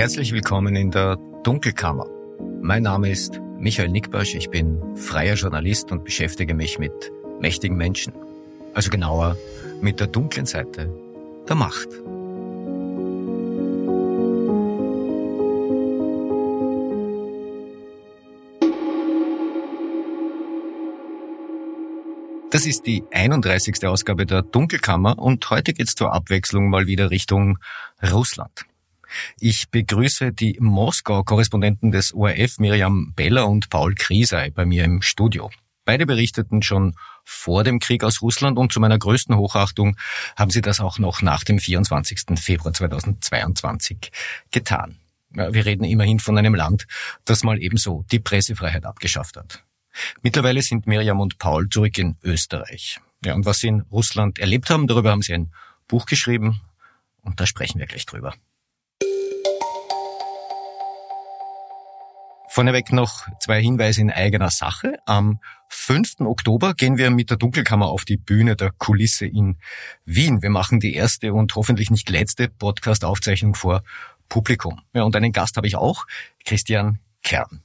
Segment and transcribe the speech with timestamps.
[0.00, 2.06] Herzlich willkommen in der Dunkelkammer.
[2.62, 8.14] Mein Name ist Michael Nickbasch, ich bin freier Journalist und beschäftige mich mit mächtigen Menschen.
[8.72, 9.36] Also genauer
[9.82, 10.90] mit der dunklen Seite
[11.46, 11.88] der Macht.
[22.50, 23.86] Das ist die 31.
[23.86, 27.58] Ausgabe der Dunkelkammer und heute geht's zur Abwechslung mal wieder Richtung
[28.10, 28.64] Russland.
[29.38, 35.50] Ich begrüße die Moskau-Korrespondenten des ORF Miriam Beller und Paul Kriesei bei mir im Studio.
[35.84, 39.96] Beide berichteten schon vor dem Krieg aus Russland und zu meiner größten Hochachtung
[40.36, 42.38] haben sie das auch noch nach dem 24.
[42.38, 44.12] Februar 2022
[44.50, 44.96] getan.
[45.30, 46.86] Wir reden immerhin von einem Land,
[47.24, 49.64] das mal ebenso die Pressefreiheit abgeschafft hat.
[50.22, 53.00] Mittlerweile sind Miriam und Paul zurück in Österreich.
[53.24, 55.52] Ja, und was sie in Russland erlebt haben, darüber haben sie ein
[55.88, 56.60] Buch geschrieben
[57.22, 58.34] und da sprechen wir gleich drüber.
[62.60, 64.98] Vorneweg noch zwei Hinweise in eigener Sache.
[65.06, 66.26] Am 5.
[66.26, 69.56] Oktober gehen wir mit der Dunkelkammer auf die Bühne der Kulisse in
[70.04, 70.42] Wien.
[70.42, 73.82] Wir machen die erste und hoffentlich nicht letzte Podcast-Aufzeichnung vor
[74.28, 74.78] Publikum.
[74.92, 76.04] Ja, und einen Gast habe ich auch,
[76.44, 77.62] Christian Kern.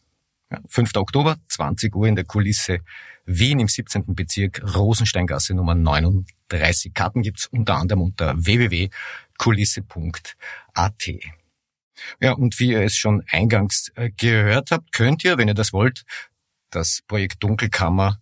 [0.66, 0.96] 5.
[0.96, 2.80] Oktober, 20 Uhr in der Kulisse
[3.26, 4.16] Wien im 17.
[4.16, 6.94] Bezirk Rosensteingasse Nummer 39.
[6.94, 11.10] Karten gibt's unter anderem unter www.kulisse.at.
[12.20, 15.74] Ja, und wie ihr es schon eingangs äh, gehört habt, könnt ihr, wenn ihr das
[15.74, 16.04] wollt,
[16.70, 18.20] das Projekt Dunkelkammer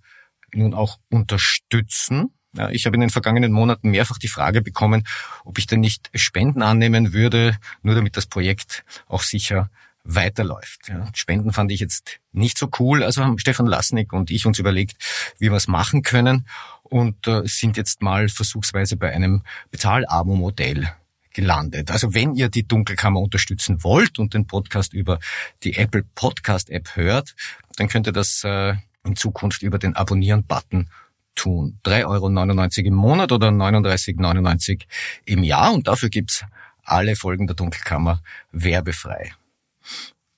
[0.53, 2.33] nun auch unterstützen.
[2.55, 5.07] Ja, ich habe in den vergangenen Monaten mehrfach die Frage bekommen,
[5.43, 9.71] ob ich denn nicht Spenden annehmen würde, nur damit das Projekt auch sicher
[10.03, 10.89] weiterläuft.
[10.89, 14.59] Ja, Spenden fand ich jetzt nicht so cool, also haben Stefan Lasnik und ich uns
[14.59, 14.97] überlegt,
[15.39, 16.45] wie wir es machen können
[16.83, 20.93] und äh, sind jetzt mal versuchsweise bei einem Bezahlabo-Modell
[21.33, 21.91] gelandet.
[21.91, 25.19] Also wenn ihr die Dunkelkammer unterstützen wollt und den Podcast über
[25.63, 27.35] die Apple Podcast App hört,
[27.75, 30.89] dann könnt ihr das äh, in Zukunft über den Abonnieren-Button
[31.35, 31.79] tun.
[31.83, 34.83] 3,99 Euro im Monat oder 39,99
[35.25, 36.45] im Jahr und dafür gibt's
[36.83, 39.33] alle Folgen der Dunkelkammer werbefrei.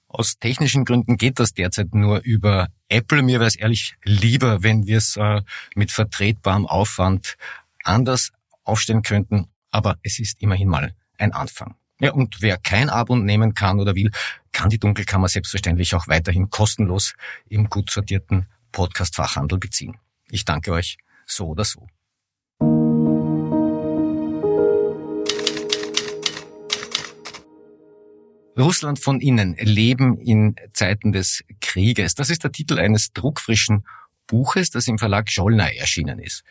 [0.08, 3.22] Aus technischen Gründen geht das derzeit nur über Apple.
[3.22, 5.42] Mir wäre es ehrlich lieber, wenn wir es äh,
[5.76, 7.36] mit vertretbarem Aufwand
[7.84, 8.32] anders
[8.64, 9.48] aufstellen könnten.
[9.76, 11.76] Aber es ist immerhin mal ein Anfang.
[12.00, 14.10] Ja, und wer kein Abo nehmen kann oder will,
[14.54, 17.14] kann die Dunkelkammer selbstverständlich auch weiterhin kostenlos
[17.50, 19.98] im gut sortierten Podcast-Fachhandel beziehen.
[20.30, 21.88] Ich danke euch so oder so.
[28.58, 32.16] Russland von innen, Leben in Zeiten des Krieges.
[32.16, 33.86] Das ist der Titel eines druckfrischen
[34.26, 36.46] Buches, das im Verlag Schollner erschienen ist.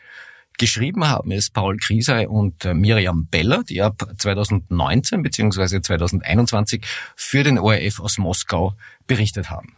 [0.59, 5.81] Geschrieben haben es Paul Kriesei und äh, Miriam Beller, die ab 2019 bzw.
[5.81, 6.85] 2021
[7.17, 8.77] für den ORF aus Moskau
[9.07, 9.77] berichtet haben.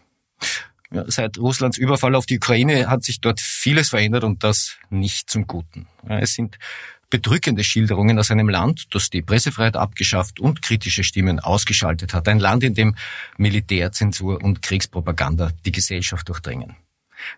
[0.92, 5.31] Ja, seit Russlands Überfall auf die Ukraine hat sich dort vieles verändert und das nicht
[5.31, 5.88] zum Guten.
[6.09, 6.59] Ja, es sind
[7.10, 12.28] bedrückende Schilderungen aus einem Land, das die Pressefreiheit abgeschafft und kritische Stimmen ausgeschaltet hat.
[12.28, 12.97] Ein Land, in dem
[13.37, 16.76] Militärzensur und Kriegspropaganda die Gesellschaft durchdringen.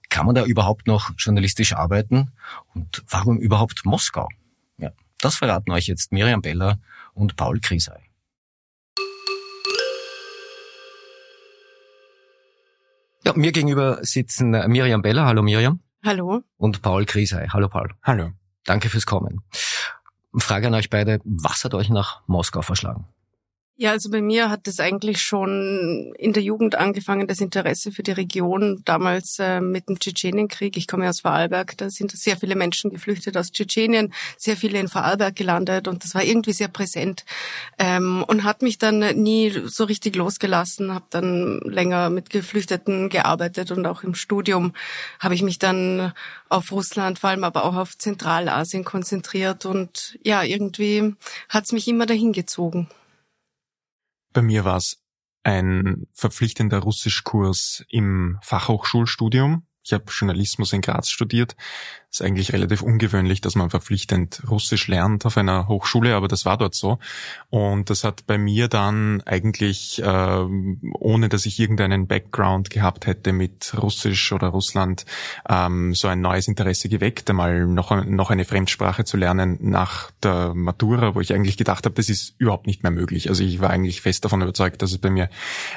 [0.09, 2.32] Kann man da überhaupt noch journalistisch arbeiten?
[2.75, 4.28] Und warum überhaupt Moskau?
[4.78, 6.78] Ja, das verraten euch jetzt Miriam Beller
[7.15, 8.03] und Paul Krisei.
[13.25, 15.26] Ja, mir gegenüber sitzen Miriam Beller.
[15.26, 15.81] Hallo Miriam.
[16.05, 16.43] Hallo.
[16.56, 17.49] Und Paul Krisei.
[17.49, 17.91] Hallo Paul.
[18.03, 18.31] Hallo.
[18.65, 19.43] Danke fürs Kommen.
[20.34, 23.06] Frage an euch beide, was hat euch nach Moskau verschlagen?
[23.81, 28.03] Ja, also bei mir hat es eigentlich schon in der Jugend angefangen, das Interesse für
[28.03, 30.77] die Region, damals äh, mit dem Tschetschenienkrieg.
[30.77, 34.88] Ich komme aus Vorarlberg, da sind sehr viele Menschen geflüchtet aus Tschetschenien, sehr viele in
[34.88, 37.25] Vorarlberg gelandet und das war irgendwie sehr präsent
[37.78, 43.71] ähm, und hat mich dann nie so richtig losgelassen, habe dann länger mit Geflüchteten gearbeitet
[43.71, 44.72] und auch im Studium
[45.21, 46.12] habe ich mich dann
[46.49, 51.14] auf Russland, vor allem aber auch auf Zentralasien konzentriert und ja, irgendwie
[51.49, 52.88] hat es mich immer dahin gezogen.
[54.38, 55.02] Bei mir war es
[55.43, 59.67] ein verpflichtender Russischkurs im Fachhochschulstudium.
[59.82, 61.56] Ich habe Journalismus in Graz studiert
[62.10, 66.56] ist eigentlich relativ ungewöhnlich, dass man verpflichtend Russisch lernt auf einer Hochschule, aber das war
[66.56, 66.99] dort so.
[67.50, 70.46] Und das hat bei mir dann eigentlich, äh,
[70.94, 75.05] ohne dass ich irgendeinen Background gehabt hätte mit Russisch oder Russland,
[75.49, 80.55] ähm, so ein neues Interesse geweckt, einmal noch, noch eine Fremdsprache zu lernen nach der
[80.55, 83.28] Matura, wo ich eigentlich gedacht habe, das ist überhaupt nicht mehr möglich.
[83.28, 85.28] Also ich war eigentlich fest davon überzeugt, dass es bei mir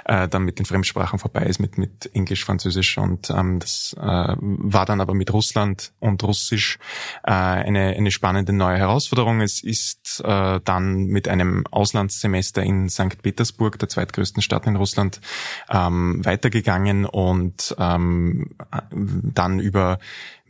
[0.05, 4.35] äh, dann mit den Fremdsprachen vorbei ist, mit, mit Englisch, Französisch und ähm, das äh,
[4.37, 6.79] war dann aber mit Russland und Russisch
[7.23, 9.41] äh, eine, eine spannende neue Herausforderung.
[9.41, 13.21] Es ist äh, dann mit einem Auslandssemester in St.
[13.21, 15.21] Petersburg, der zweitgrößten Stadt in Russland,
[15.69, 18.51] ähm, weitergegangen und ähm,
[18.91, 19.99] dann über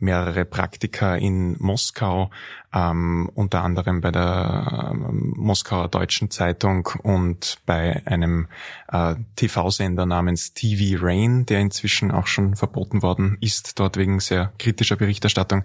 [0.02, 2.30] mehrere Praktika in Moskau,
[2.74, 8.48] ähm, unter anderem bei der ähm, Moskauer Deutschen Zeitung und bei einem
[8.88, 14.52] äh, TV-Sender namens TV Rain, der inzwischen auch schon verboten worden ist, dort wegen sehr
[14.58, 15.61] kritischer Berichterstattung.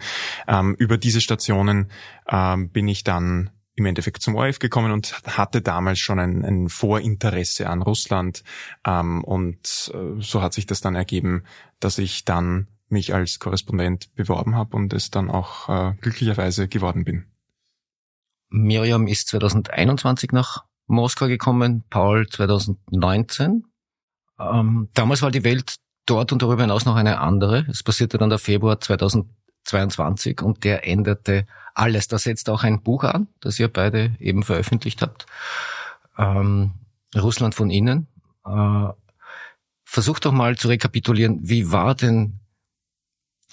[0.47, 1.91] Ähm, über diese Stationen
[2.29, 6.67] ähm, bin ich dann im Endeffekt zum ORF gekommen und hatte damals schon ein, ein
[6.67, 8.43] Vorinteresse an Russland.
[8.85, 11.43] Ähm, und äh, so hat sich das dann ergeben,
[11.79, 17.03] dass ich dann mich als Korrespondent beworben habe und es dann auch äh, glücklicherweise geworden
[17.03, 17.25] bin.
[18.49, 23.65] Miriam ist 2021 nach Moskau gekommen, Paul 2019.
[24.39, 27.65] Ähm, damals war die Welt dort und darüber hinaus noch eine andere.
[27.69, 28.79] Es passierte dann der Februar
[29.67, 32.07] 2022 und der änderte alles.
[32.07, 35.25] Da setzt auch ein Buch an, das ihr beide eben veröffentlicht habt.
[36.17, 36.71] Ähm,
[37.15, 38.07] Russland von innen.
[38.45, 38.89] Äh,
[39.83, 42.39] versucht doch mal zu rekapitulieren, wie war denn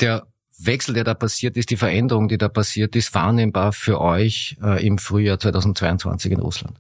[0.01, 0.27] der
[0.59, 4.85] Wechsel, der da passiert ist, die Veränderung, die da passiert ist, wahrnehmbar für euch äh,
[4.87, 6.79] im Frühjahr 2022 in Russland?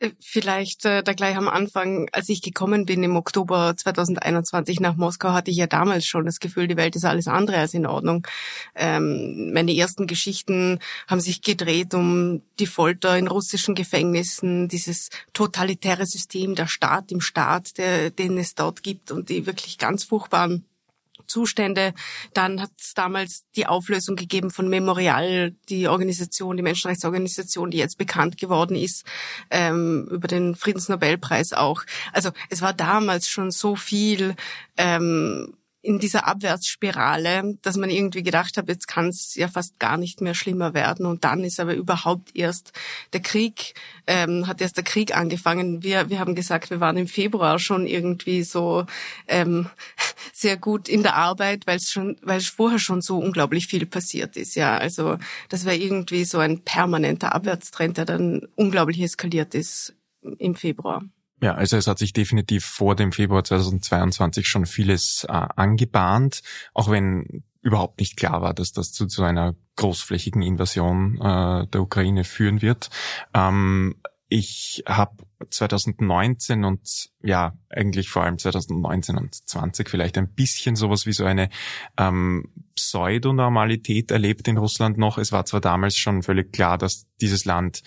[0.00, 4.96] Äh, vielleicht äh, da gleich am Anfang, als ich gekommen bin im Oktober 2021 nach
[4.96, 7.86] Moskau, hatte ich ja damals schon das Gefühl, die Welt ist alles andere als in
[7.86, 8.26] Ordnung.
[8.74, 16.06] Ähm, meine ersten Geschichten haben sich gedreht um die Folter in russischen Gefängnissen, dieses totalitäre
[16.06, 20.64] System, der Staat im Staat, der, den es dort gibt und die wirklich ganz furchtbaren
[21.30, 21.94] Zustände.
[22.34, 27.98] Dann hat es damals die Auflösung gegeben von Memorial, die Organisation, die Menschenrechtsorganisation, die jetzt
[27.98, 29.04] bekannt geworden ist,
[29.50, 31.82] ähm, über den Friedensnobelpreis auch.
[32.12, 34.34] Also es war damals schon so viel
[34.76, 39.96] ähm, in dieser Abwärtsspirale, dass man irgendwie gedacht hat, jetzt kann es ja fast gar
[39.96, 41.06] nicht mehr schlimmer werden.
[41.06, 42.72] Und dann ist aber überhaupt erst
[43.14, 43.74] der Krieg,
[44.06, 45.82] ähm, hat erst der Krieg angefangen.
[45.82, 48.84] Wir, wir haben gesagt, wir waren im Februar schon irgendwie so
[49.26, 49.70] ähm,
[50.34, 54.36] sehr gut in der Arbeit, weil es schon, weil vorher schon so unglaublich viel passiert
[54.36, 54.56] ist.
[54.56, 55.16] Ja, also
[55.48, 59.94] das war irgendwie so ein permanenter Abwärtstrend, der dann unglaublich eskaliert ist
[60.38, 61.02] im Februar.
[61.42, 66.42] Ja, also es hat sich definitiv vor dem Februar 2022 schon vieles äh, angebahnt,
[66.74, 71.80] auch wenn überhaupt nicht klar war, dass das zu, zu einer großflächigen Invasion äh, der
[71.80, 72.90] Ukraine führen wird.
[73.34, 73.96] Ähm,
[74.28, 81.06] ich habe 2019 und ja, eigentlich vor allem 2019 und 20 vielleicht ein bisschen sowas
[81.06, 81.48] wie so eine
[81.96, 85.18] ähm, Pseudonormalität erlebt in Russland noch.
[85.18, 87.82] Es war zwar damals schon völlig klar, dass dieses Land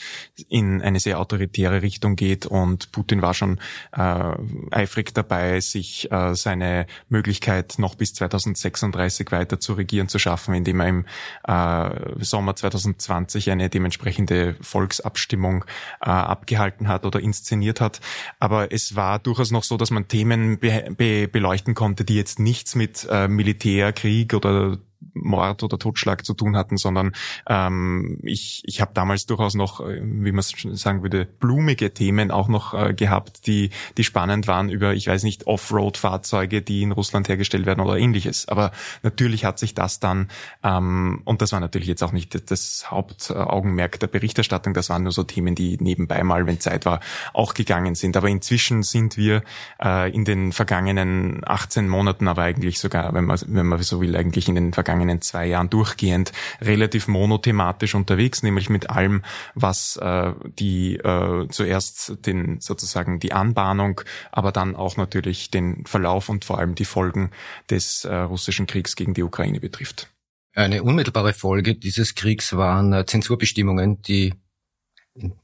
[0.48, 3.60] in eine sehr autoritäre Richtung geht und Putin war schon
[3.92, 4.36] äh,
[4.70, 10.80] eifrig dabei, sich äh, seine Möglichkeit noch bis 2036 weiter zu regieren zu schaffen, indem
[10.80, 11.06] er im
[11.48, 15.66] äh, Sommer 2020 eine dementsprechende Volksabstimmung
[16.02, 18.00] äh, abgehalten hat oder inszeniert hat.
[18.40, 22.40] Aber es war durchaus noch so, dass man Themen be be beleuchten konnte, die jetzt
[22.40, 24.78] nichts mit äh, Militär, Krieg oder
[25.14, 27.14] Mord oder Totschlag zu tun hatten, sondern
[27.48, 32.48] ähm, ich, ich habe damals durchaus noch, äh, wie man sagen würde, blumige Themen auch
[32.48, 37.30] noch äh, gehabt, die, die spannend waren über, ich weiß nicht, Offroad-Fahrzeuge, die in Russland
[37.30, 38.48] hergestellt werden oder ähnliches.
[38.48, 38.72] Aber
[39.02, 40.30] natürlich hat sich das dann,
[40.64, 45.12] ähm, und das war natürlich jetzt auch nicht das Hauptaugenmerk der Berichterstattung, das waren nur
[45.12, 47.00] so Themen, die nebenbei mal, wenn Zeit war,
[47.34, 48.18] auch gegangen sind.
[48.18, 49.44] Aber inzwischen sind wir
[49.84, 54.16] äh, in den vergangenen 18 Monaten, aber eigentlich sogar, wenn man, wenn man so will,
[54.16, 56.32] eigentlich in den vergangenen vergangenen zwei Jahren durchgehend
[56.62, 59.24] relativ monothematisch unterwegs, nämlich mit allem,
[59.56, 66.30] was äh, die äh, zuerst den sozusagen die Anbahnung, aber dann auch natürlich den Verlauf
[66.30, 67.32] und vor allem die Folgen
[67.72, 70.10] des äh, russischen Kriegs gegen die Ukraine betrifft.
[70.56, 74.36] Eine unmittelbare Folge dieses Kriegs waren äh, Zensurbestimmungen, die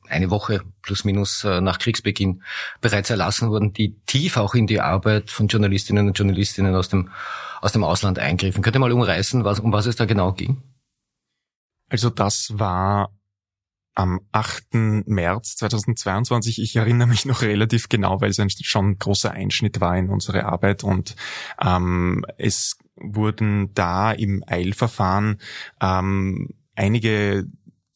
[0.07, 2.41] eine Woche plus minus äh, nach Kriegsbeginn
[2.81, 7.09] bereits erlassen wurden, die tief auch in die Arbeit von Journalistinnen und Journalistinnen aus dem
[7.61, 8.63] aus dem Ausland eingriffen.
[8.63, 10.63] Könnt mal umreißen, was, um was es da genau ging?
[11.89, 13.11] Also das war
[13.95, 15.07] am 8.
[15.07, 16.61] März 2022.
[16.61, 20.45] Ich erinnere mich noch relativ genau, weil es ein schon großer Einschnitt war in unsere
[20.45, 21.15] Arbeit und
[21.61, 25.39] ähm, es wurden da im Eilverfahren
[25.81, 27.45] ähm, einige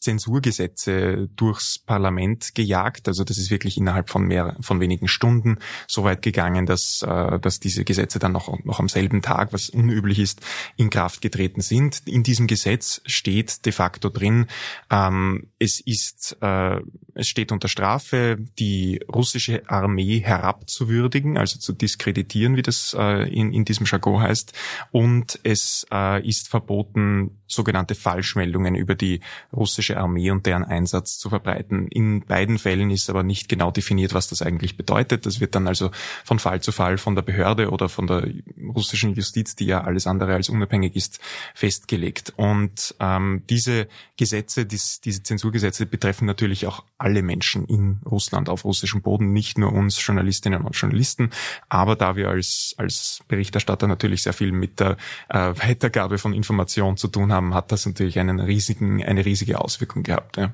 [0.04, 3.08] Zensurgesetze durchs Parlament gejagt.
[3.08, 5.58] Also das ist wirklich innerhalb von mehr, von wenigen Stunden
[5.88, 9.70] so weit gegangen, dass, äh, dass diese Gesetze dann noch, noch am selben Tag, was
[9.70, 10.42] unüblich ist,
[10.76, 12.02] in Kraft getreten sind.
[12.06, 14.48] In diesem Gesetz steht de facto drin,
[14.92, 16.80] ähm, es ist äh,
[17.16, 23.54] es steht unter Strafe, die russische Armee herabzuwürdigen, also zu diskreditieren, wie das äh, in,
[23.54, 24.54] in diesem Jargon heißt.
[24.92, 31.30] Und es äh, ist verboten, sogenannte Falschmeldungen über die russische Armee und deren Einsatz zu
[31.30, 31.88] verbreiten.
[31.88, 35.26] In beiden Fällen ist aber nicht genau definiert, was das eigentlich bedeutet.
[35.26, 35.92] Das wird dann also
[36.24, 38.28] von Fall zu Fall von der Behörde oder von der
[38.70, 41.20] russischen Justiz, die ja alles andere als unabhängig ist,
[41.54, 42.34] festgelegt.
[42.36, 48.66] Und ähm, diese Gesetze, dies, diese Zensurgesetze betreffen natürlich auch alle Menschen in Russland auf
[48.66, 51.32] russischem Boden, nicht nur uns Journalistinnen und Journalisten.
[51.70, 54.98] Aber da wir als, als Berichterstatter natürlich sehr viel mit der
[55.30, 60.04] äh, Weitergabe von Informationen zu tun haben, hat das natürlich einen riesigen, eine riesige Auswirkung
[60.04, 60.38] gehabt.
[60.38, 60.54] Ja.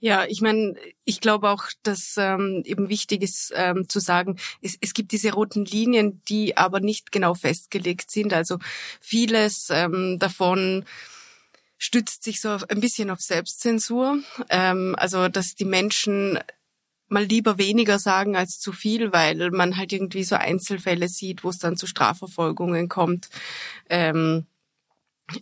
[0.00, 4.76] Ja, ich meine, ich glaube auch, dass ähm, eben wichtig ist ähm, zu sagen, es,
[4.80, 8.32] es gibt diese roten Linien, die aber nicht genau festgelegt sind.
[8.32, 8.58] Also
[9.00, 10.84] vieles ähm, davon
[11.78, 14.18] stützt sich so ein bisschen auf Selbstzensur.
[14.50, 16.38] Ähm, also dass die Menschen
[17.08, 21.50] mal lieber weniger sagen als zu viel, weil man halt irgendwie so Einzelfälle sieht, wo
[21.50, 23.30] es dann zu Strafverfolgungen kommt.
[23.88, 24.46] Ähm,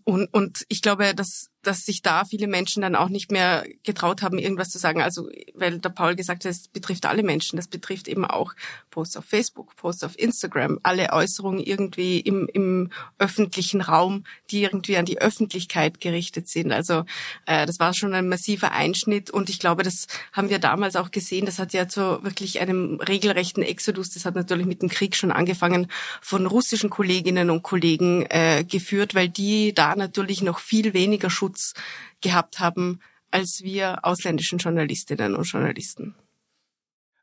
[0.04, 4.22] und, und ich glaube, dass dass sich da viele Menschen dann auch nicht mehr getraut
[4.22, 5.02] haben, irgendwas zu sagen.
[5.02, 7.56] Also, weil der Paul gesagt hat, es betrifft alle Menschen.
[7.56, 8.54] Das betrifft eben auch
[8.90, 14.96] Posts auf Facebook, Posts auf Instagram, alle Äußerungen irgendwie im, im öffentlichen Raum, die irgendwie
[14.96, 16.70] an die Öffentlichkeit gerichtet sind.
[16.70, 17.04] Also,
[17.46, 19.30] äh, das war schon ein massiver Einschnitt.
[19.30, 21.46] Und ich glaube, das haben wir damals auch gesehen.
[21.46, 25.32] Das hat ja zu wirklich einem regelrechten Exodus, das hat natürlich mit dem Krieg schon
[25.32, 25.88] angefangen,
[26.20, 31.55] von russischen Kolleginnen und Kollegen äh, geführt, weil die da natürlich noch viel weniger Schutz
[31.56, 31.72] Schutz
[32.20, 36.14] gehabt haben als wir ausländischen Journalistinnen und Journalisten.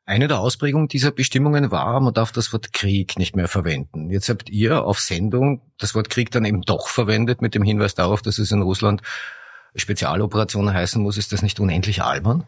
[0.04, 4.10] Eine der Ausprägungen dieser Bestimmungen war, man darf das Wort Krieg nicht mehr verwenden.
[4.10, 7.94] Jetzt habt ihr auf Sendung das Wort Krieg dann eben doch verwendet mit dem Hinweis
[7.94, 9.00] darauf, dass es in Russland
[9.74, 11.16] Spezialoperation heißen muss.
[11.16, 12.46] Ist das nicht unendlich albern?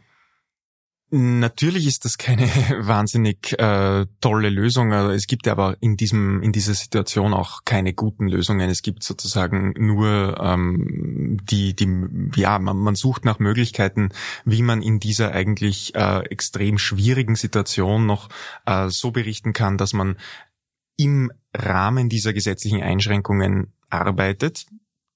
[1.10, 2.46] Natürlich ist das keine
[2.80, 4.92] wahnsinnig äh, tolle Lösung.
[4.92, 8.68] Also es gibt aber in diesem in dieser Situation auch keine guten Lösungen.
[8.68, 11.88] Es gibt sozusagen nur ähm, die die
[12.34, 14.08] ja man, man sucht nach Möglichkeiten,
[14.44, 18.28] wie man in dieser eigentlich äh, extrem schwierigen Situation noch
[18.64, 20.16] äh, so berichten kann, dass man
[20.96, 24.66] im Rahmen dieser gesetzlichen Einschränkungen arbeitet.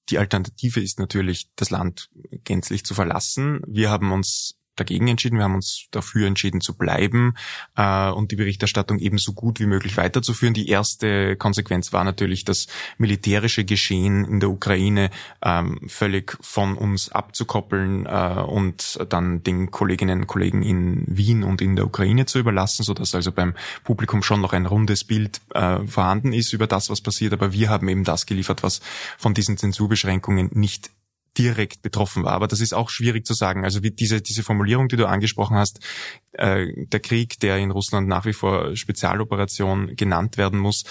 [0.09, 2.09] Die Alternative ist natürlich, das Land
[2.43, 3.61] gänzlich zu verlassen.
[3.67, 5.37] Wir haben uns dagegen entschieden.
[5.37, 7.35] Wir haben uns dafür entschieden zu bleiben
[7.77, 10.53] äh, und die Berichterstattung eben so gut wie möglich weiterzuführen.
[10.53, 15.11] Die erste Konsequenz war natürlich, das militärische Geschehen in der Ukraine
[15.43, 21.61] ähm, völlig von uns abzukoppeln äh, und dann den Kolleginnen und Kollegen in Wien und
[21.61, 25.41] in der Ukraine zu überlassen, so dass also beim Publikum schon noch ein rundes Bild
[25.53, 27.33] äh, vorhanden ist über das, was passiert.
[27.33, 28.81] Aber wir haben eben das geliefert, was
[29.17, 30.89] von diesen Zensurbeschränkungen nicht
[31.37, 32.33] direkt betroffen war.
[32.33, 33.63] Aber das ist auch schwierig zu sagen.
[33.63, 35.79] Also wie diese, diese Formulierung, die du angesprochen hast,
[36.33, 40.83] äh, der Krieg, der in Russland nach wie vor Spezialoperation genannt werden muss,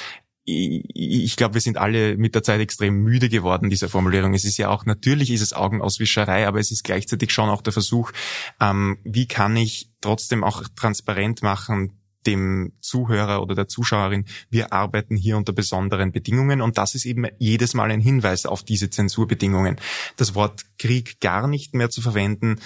[0.44, 4.34] ich glaube, wir sind alle mit der Zeit extrem müde geworden, dieser Formulierung.
[4.34, 7.72] Es ist ja auch, natürlich ist es Augenauswischerei, aber es ist gleichzeitig schon auch der
[7.72, 8.10] Versuch,
[8.60, 15.16] ähm, wie kann ich trotzdem auch transparent machen, dem Zuhörer oder der Zuschauerin, wir arbeiten
[15.16, 19.76] hier unter besonderen Bedingungen und das ist eben jedes Mal ein Hinweis auf diese Zensurbedingungen.
[20.16, 22.56] Das Wort Krieg gar nicht mehr zu verwenden,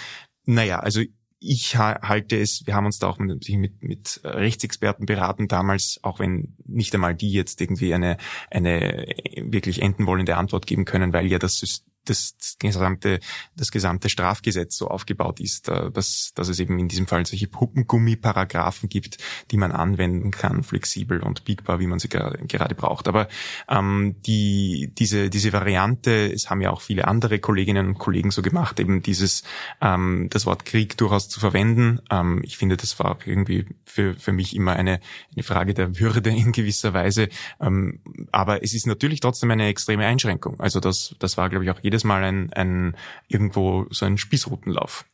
[0.45, 1.01] naja, also
[1.39, 6.19] ich halte es, wir haben uns da auch mit, mit, mit Rechtsexperten beraten damals, auch
[6.19, 8.17] wenn nicht einmal die jetzt irgendwie eine,
[8.49, 9.05] eine
[9.37, 13.19] wirklich enden wollende Antwort geben können, weil ja das System das, das gesamte,
[13.55, 17.47] das gesamte Strafgesetz so aufgebaut ist, äh, dass, dass es eben in diesem Fall solche
[17.47, 19.17] Puppengummi-Paragraphen gibt,
[19.51, 23.07] die man anwenden kann, flexibel und biegbar, wie man sie gerade, braucht.
[23.07, 23.27] Aber
[23.69, 28.41] ähm, die, diese, diese Variante, es haben ja auch viele andere Kolleginnen und Kollegen so
[28.41, 29.43] gemacht, eben dieses,
[29.81, 31.99] ähm, das Wort Krieg durchaus zu verwenden.
[32.09, 34.99] Ähm, ich finde, das war irgendwie für, für mich immer eine,
[35.33, 37.29] eine Frage der Würde in gewisser Weise.
[37.59, 37.99] Ähm,
[38.31, 40.59] aber es ist natürlich trotzdem eine extreme Einschränkung.
[40.59, 42.97] Also das, das war, glaube ich, auch jeder jedes Mal ein, ein
[43.27, 45.05] irgendwo so ein Spießrutenlauf.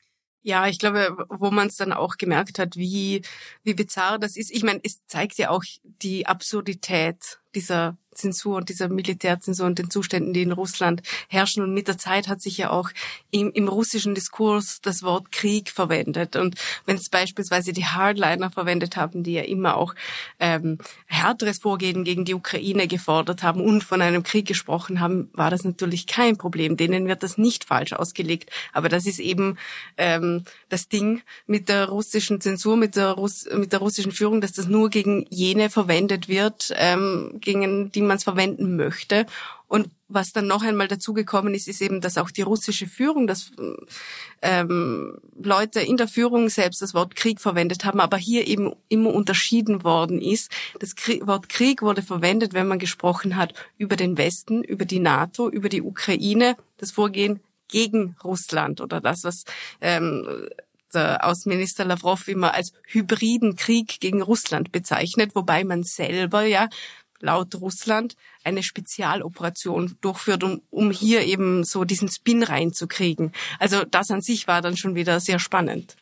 [0.43, 3.21] Ja, ich glaube, wo man es dann auch gemerkt hat, wie,
[3.63, 4.49] wie bizarr das ist.
[4.49, 9.89] Ich meine, es zeigt ja auch die Absurdität dieser Zensur und dieser Militärzensur und den
[9.89, 11.63] Zuständen, die in Russland herrschen.
[11.63, 12.89] Und mit der Zeit hat sich ja auch
[13.31, 16.35] im, im russischen Diskurs das Wort Krieg verwendet.
[16.35, 16.55] Und
[16.85, 19.95] wenn es beispielsweise die Hardliner verwendet haben, die ja immer auch
[20.39, 25.49] ähm, härteres Vorgehen gegen die Ukraine gefordert haben und von einem Krieg gesprochen haben, war
[25.49, 26.77] das natürlich kein Problem.
[26.77, 28.49] Denen wird das nicht falsch ausgelegt.
[28.73, 29.57] Aber das ist eben
[29.97, 34.51] ähm, das Ding mit der russischen Zensur, mit der, Russ mit der russischen Führung, dass
[34.51, 39.25] das nur gegen jene verwendet wird, ähm, gegen die man es verwenden möchte.
[39.67, 43.51] Und was dann noch einmal dazugekommen ist, ist eben, dass auch die russische Führung, dass
[44.41, 49.13] ähm, Leute in der Führung selbst das Wort Krieg verwendet haben, aber hier eben immer
[49.13, 50.51] unterschieden worden ist.
[50.79, 54.99] Das Krieg, Wort Krieg wurde verwendet, wenn man gesprochen hat über den Westen, über die
[54.99, 59.45] NATO, über die Ukraine, das Vorgehen gegen Russland oder das, was
[59.79, 60.49] ähm,
[60.93, 66.67] der Außenminister Lavrov immer als hybriden Krieg gegen Russland bezeichnet, wobei man selber ja
[67.21, 73.31] laut Russland eine Spezialoperation durchführt, um, um hier eben so diesen Spin reinzukriegen.
[73.59, 75.95] Also das an sich war dann schon wieder sehr spannend.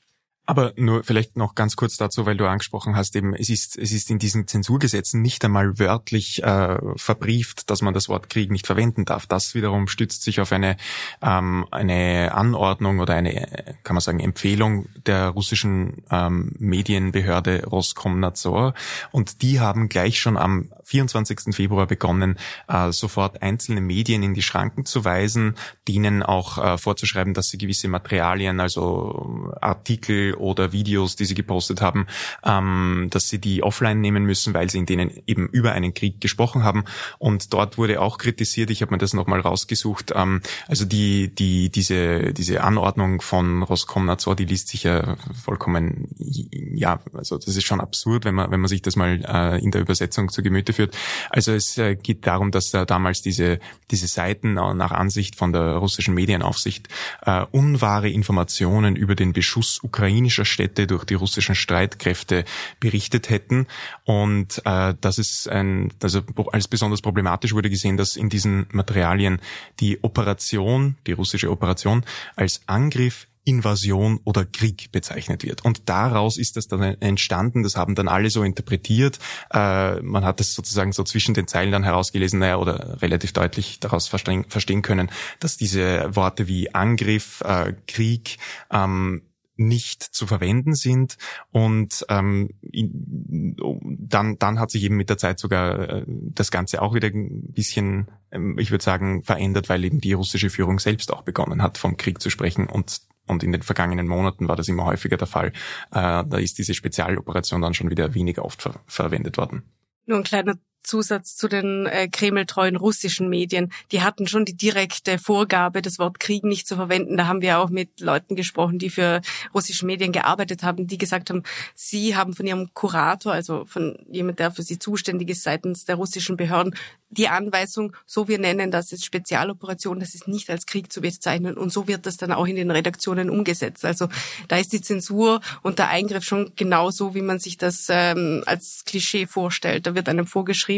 [0.50, 3.92] Aber nur vielleicht noch ganz kurz dazu, weil du angesprochen hast, eben es ist es
[3.92, 8.66] ist in diesen Zensurgesetzen nicht einmal wörtlich äh, verbrieft, dass man das Wort Krieg nicht
[8.66, 9.28] verwenden darf.
[9.28, 10.78] Das wiederum stützt sich auf eine
[11.22, 18.74] ähm, eine Anordnung oder eine kann man sagen Empfehlung der russischen ähm, Medienbehörde Roskomnadzor
[19.12, 21.55] und die haben gleich schon am 24.
[21.55, 25.55] Februar begonnen, äh, sofort einzelne Medien in die Schranken zu weisen,
[25.88, 31.81] denen auch äh, vorzuschreiben, dass sie gewisse Materialien, also Artikel oder Videos, die sie gepostet
[31.81, 32.08] haben,
[32.43, 36.19] ähm, dass sie die offline nehmen müssen, weil sie in denen eben über einen Krieg
[36.22, 36.86] gesprochen haben.
[37.19, 41.69] Und dort wurde auch kritisiert, ich habe mir das nochmal rausgesucht, ähm, also die, die,
[41.69, 47.79] diese, diese Anordnung von Roskomnadzor, die liest sich ja vollkommen, ja, also das ist schon
[47.79, 50.98] absurd, wenn man, wenn man sich das mal äh, in der Übersetzung zu Gemüte führt.
[51.29, 53.59] Also es äh, geht darum, dass äh, damals diese,
[53.91, 56.88] diese Seiten nach Ansicht von der russischen Medienaufsicht
[57.25, 62.45] äh, unwahre Informationen über den Beschuss ukrainischer ukrainischer Städte durch die russischen Streitkräfte
[62.79, 63.67] berichtet hätten.
[64.05, 66.21] Und äh, das ist ein, also
[66.51, 69.39] als besonders problematisch wurde gesehen, dass in diesen Materialien
[69.79, 72.05] die Operation, die russische Operation,
[72.36, 75.65] als Angriff Invasion oder Krieg bezeichnet wird.
[75.65, 79.20] Und daraus ist das dann entstanden, das haben dann alle so interpretiert.
[79.51, 83.79] Äh, man hat es sozusagen so zwischen den Zeilen dann herausgelesen naja, oder relativ deutlich
[83.79, 88.38] daraus verstehen, können, dass diese Worte wie Angriff, äh, Krieg
[88.72, 89.24] ähm,
[89.60, 91.18] nicht zu verwenden sind
[91.51, 96.96] und ähm, dann dann hat sich eben mit der Zeit sogar äh, das Ganze auch
[96.96, 101.24] wieder ein bisschen ähm, ich würde sagen verändert weil eben die russische Führung selbst auch
[101.24, 104.85] begonnen hat vom Krieg zu sprechen und und in den vergangenen Monaten war das immer
[104.85, 105.48] häufiger der Fall.
[105.92, 109.63] Äh, da ist diese Spezialoperation dann schon wieder weniger oft ver verwendet worden.
[110.05, 113.72] Nur ein kleiner Zusatz zu den äh, kremltreuen russischen Medien.
[113.92, 117.18] Die hatten schon die direkte Vorgabe, das Wort Krieg nicht zu verwenden.
[117.18, 119.22] Da haben wir auch mit Leuten gesprochen, die für
[119.53, 121.44] russische Medien gearbeitet haben, die gesagt haben,
[121.75, 125.96] sie haben von ihrem Kurator, also von jemand, der für sie zuständig ist seitens der
[125.96, 126.75] russischen Behörden,
[127.11, 131.57] die Anweisung, so wir nennen das jetzt Spezialoperation, das ist nicht als Krieg zu bezeichnen
[131.57, 133.83] und so wird das dann auch in den Redaktionen umgesetzt.
[133.83, 134.09] Also
[134.48, 138.83] da ist die Zensur und der Eingriff schon genauso, wie man sich das ähm, als
[138.85, 139.87] Klischee vorstellt.
[139.87, 140.69] Da wird einem vorgeschrieben,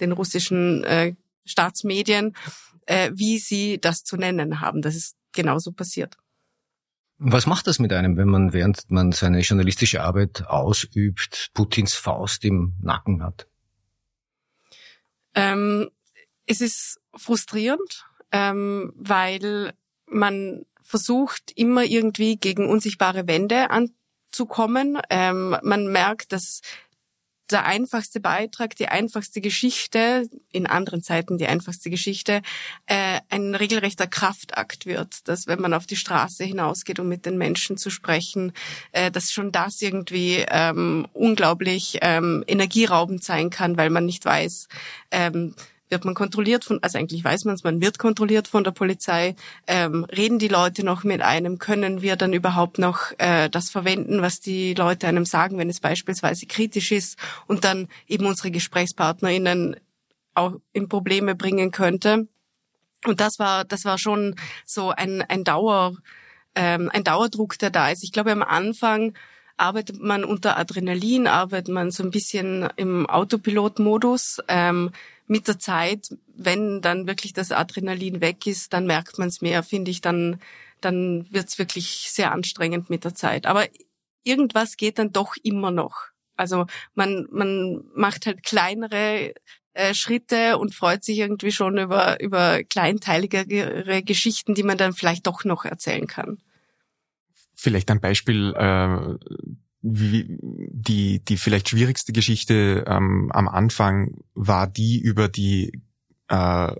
[0.00, 2.34] den russischen äh, Staatsmedien,
[2.86, 4.82] äh, wie sie das zu nennen haben.
[4.82, 6.16] Das ist genauso passiert.
[7.18, 12.44] Was macht das mit einem, wenn man, während man seine journalistische Arbeit ausübt, Putins Faust
[12.44, 13.46] im Nacken hat?
[15.34, 15.88] Ähm,
[16.46, 19.72] es ist frustrierend, ähm, weil
[20.06, 24.98] man versucht immer irgendwie gegen unsichtbare Wände anzukommen.
[25.08, 26.60] Ähm, man merkt, dass
[27.50, 32.42] der einfachste Beitrag, die einfachste Geschichte, in anderen Zeiten die einfachste Geschichte,
[32.86, 35.28] äh, ein regelrechter Kraftakt wird.
[35.28, 38.52] Dass wenn man auf die Straße hinausgeht, um mit den Menschen zu sprechen,
[38.92, 44.68] äh, dass schon das irgendwie ähm, unglaublich ähm, energieraubend sein kann, weil man nicht weiß,
[45.10, 45.54] ähm,
[45.88, 49.36] wird man kontrolliert von, also eigentlich weiß man es, man wird kontrolliert von der Polizei.
[49.66, 51.58] Ähm, reden die Leute noch mit einem?
[51.58, 55.80] Können wir dann überhaupt noch äh, das verwenden, was die Leute einem sagen, wenn es
[55.80, 59.76] beispielsweise kritisch ist und dann eben unsere GesprächspartnerInnen
[60.34, 62.26] auch in Probleme bringen könnte?
[63.04, 65.96] Und das war, das war schon so ein, ein Dauer,
[66.56, 68.02] ähm, ein Dauerdruck, der da ist.
[68.02, 69.14] Ich glaube, am Anfang
[69.56, 74.42] arbeitet man unter Adrenalin, arbeitet man so ein bisschen im Autopilot-Modus.
[74.48, 74.90] Ähm,
[75.26, 79.62] mit der Zeit, wenn dann wirklich das Adrenalin weg ist, dann merkt man es mehr,
[79.62, 80.40] finde ich, dann,
[80.80, 83.46] dann wird's wirklich sehr anstrengend mit der Zeit.
[83.46, 83.66] Aber
[84.22, 86.06] irgendwas geht dann doch immer noch.
[86.36, 89.32] Also man, man macht halt kleinere
[89.72, 95.26] äh, Schritte und freut sich irgendwie schon über, über kleinteiligere Geschichten, die man dann vielleicht
[95.26, 96.38] doch noch erzählen kann.
[97.54, 99.16] Vielleicht ein Beispiel, äh,
[99.82, 105.82] wie, die, die vielleicht schwierigste Geschichte ähm, am Anfang war die über die
[106.28, 106.72] äh,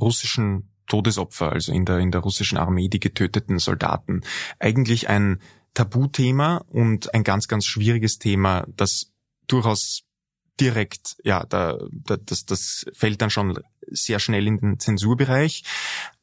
[0.00, 4.22] russischen Todesopfer, also in der, in der russischen Armee, die getöteten Soldaten.
[4.58, 5.40] Eigentlich ein
[5.72, 9.12] Tabuthema und ein ganz, ganz schwieriges Thema, das
[9.46, 10.04] durchaus
[10.60, 13.58] direkt, ja, da, da, das, das fällt dann schon
[13.90, 15.64] sehr schnell in den Zensurbereich.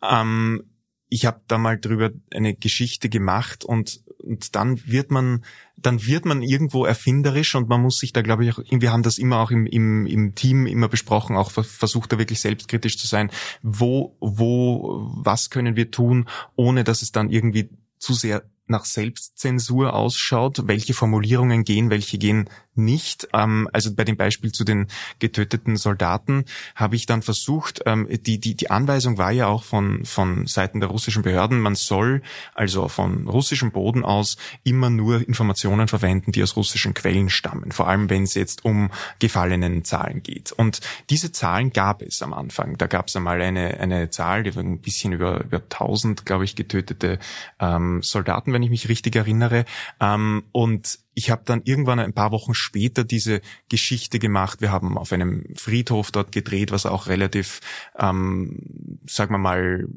[0.01, 0.63] Ähm,
[1.09, 5.43] ich habe da mal drüber eine Geschichte gemacht und, und dann wird man
[5.81, 9.03] dann wird man irgendwo erfinderisch und man muss sich da, glaube ich, auch, wir haben
[9.03, 13.07] das immer auch im, im, im Team immer besprochen, auch versucht da wirklich selbstkritisch zu
[13.07, 13.31] sein.
[13.62, 19.93] Wo, wo, was können wir tun, ohne dass es dann irgendwie zu sehr nach Selbstzensur
[19.93, 23.27] ausschaut, welche Formulierungen gehen, welche gehen nicht.
[23.34, 24.88] Ähm, also bei dem Beispiel zu den
[25.19, 30.05] getöteten Soldaten habe ich dann versucht, ähm, die, die, die Anweisung war ja auch von,
[30.05, 32.21] von Seiten der russischen Behörden, man soll
[32.53, 37.88] also von russischem Boden aus immer nur Informationen verwenden, die aus russischen Quellen stammen, vor
[37.88, 40.51] allem wenn es jetzt um gefallenen Zahlen geht.
[40.51, 40.79] Und
[41.10, 42.77] diese Zahlen gab es am Anfang.
[42.77, 46.45] Da gab es einmal eine, eine Zahl, die war ein bisschen über, über 1000, glaube
[46.45, 47.19] ich, getötete
[47.60, 49.65] ähm, Soldaten, wenn ich mich richtig erinnere.
[49.99, 54.62] Ähm, und ich habe dann irgendwann ein paar Wochen später diese Geschichte gemacht.
[54.62, 57.60] Wir haben auf einem Friedhof dort gedreht, was auch relativ,
[57.97, 59.88] ähm, sagen wir mal,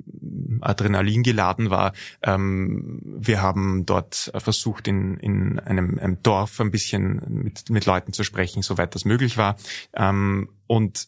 [0.60, 1.92] Adrenalin geladen war.
[2.22, 8.12] Ähm, wir haben dort versucht, in, in einem, einem Dorf ein bisschen mit, mit Leuten
[8.12, 9.56] zu sprechen, soweit das möglich war.
[9.94, 11.06] Ähm, und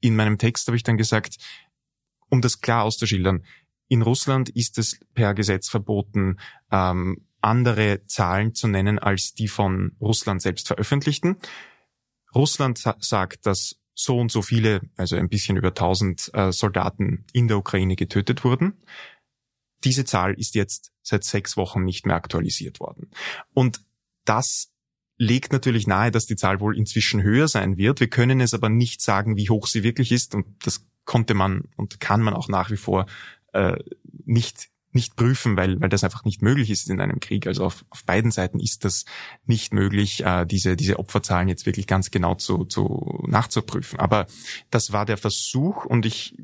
[0.00, 1.36] in meinem Text habe ich dann gesagt,
[2.30, 3.44] um das klar auszuschildern,
[3.88, 6.38] in Russland ist es per Gesetz verboten,
[6.70, 11.36] ähm, andere Zahlen zu nennen als die von Russland selbst veröffentlichten.
[12.34, 17.26] Russland sa sagt, dass so und so viele, also ein bisschen über 1000 äh, Soldaten
[17.32, 18.74] in der Ukraine getötet wurden.
[19.84, 23.10] Diese Zahl ist jetzt seit sechs Wochen nicht mehr aktualisiert worden.
[23.52, 23.82] Und
[24.24, 24.70] das
[25.18, 28.00] legt natürlich nahe, dass die Zahl wohl inzwischen höher sein wird.
[28.00, 30.34] Wir können es aber nicht sagen, wie hoch sie wirklich ist.
[30.34, 33.06] Und das konnte man und kann man auch nach wie vor
[33.52, 33.76] äh,
[34.24, 37.46] nicht nicht prüfen, weil, weil das einfach nicht möglich ist in einem Krieg.
[37.46, 39.04] Also auf, auf beiden Seiten ist das
[39.46, 43.98] nicht möglich, äh, diese, diese Opferzahlen jetzt wirklich ganz genau zu, zu nachzuprüfen.
[43.98, 44.26] Aber
[44.70, 46.36] das war der Versuch und ich,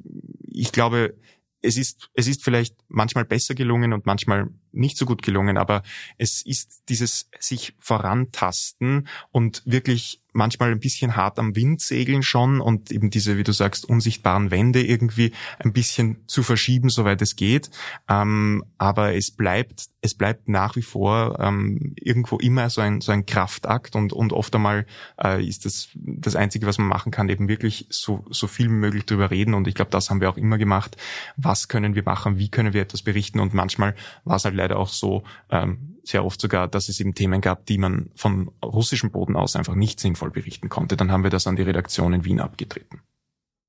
[0.44, 1.14] ich glaube,
[1.60, 5.82] es ist, es ist vielleicht manchmal besser gelungen und manchmal nicht so gut gelungen, aber
[6.18, 12.60] es ist dieses sich vorantasten und wirklich manchmal ein bisschen hart am Wind segeln schon
[12.60, 17.36] und eben diese, wie du sagst, unsichtbaren Wände irgendwie ein bisschen zu verschieben, soweit es
[17.36, 17.70] geht.
[18.08, 23.10] Ähm, aber es bleibt, es bleibt nach wie vor ähm, irgendwo immer so ein, so
[23.12, 24.86] ein Kraftakt und, und oft einmal
[25.22, 29.06] äh, ist das das Einzige, was man machen kann, eben wirklich so, so viel möglich
[29.06, 29.54] drüber reden.
[29.54, 30.96] Und ich glaube, das haben wir auch immer gemacht.
[31.36, 32.38] Was können wir machen?
[32.38, 33.40] Wie können wir etwas berichten?
[33.40, 37.14] Und manchmal war es halt leider auch so, ähm, sehr oft sogar, dass es eben
[37.14, 40.96] Themen gab, die man von russischem Boden aus einfach nicht sinnvoll berichten konnte.
[40.96, 43.00] Dann haben wir das an die Redaktion in Wien abgetreten.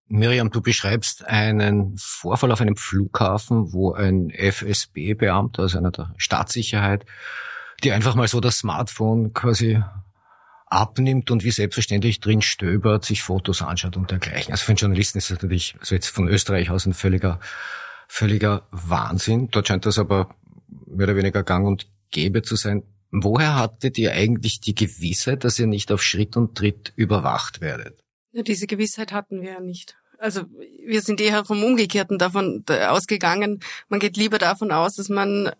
[0.07, 7.05] Miriam, du beschreibst einen Vorfall auf einem Flughafen, wo ein FSB-Beamter, also einer der Staatssicherheit,
[7.83, 9.81] die einfach mal so das Smartphone quasi
[10.65, 14.51] abnimmt und wie selbstverständlich drin stöbert, sich Fotos anschaut und dergleichen.
[14.51, 17.39] Also für einen Journalisten ist das natürlich, also jetzt von Österreich aus ein völliger,
[18.07, 19.49] völliger Wahnsinn.
[19.51, 20.29] Dort scheint das aber
[20.87, 22.83] mehr oder weniger gang und gäbe zu sein.
[23.11, 28.03] Woher hattet ihr eigentlich die Gewissheit, dass ihr nicht auf Schritt und Tritt überwacht werdet?
[28.31, 29.97] Ja, diese Gewissheit hatten wir ja nicht.
[30.19, 30.43] Also
[30.85, 33.61] wir sind eher vom Umgekehrten davon ausgegangen.
[33.87, 35.51] Man geht lieber davon aus, dass man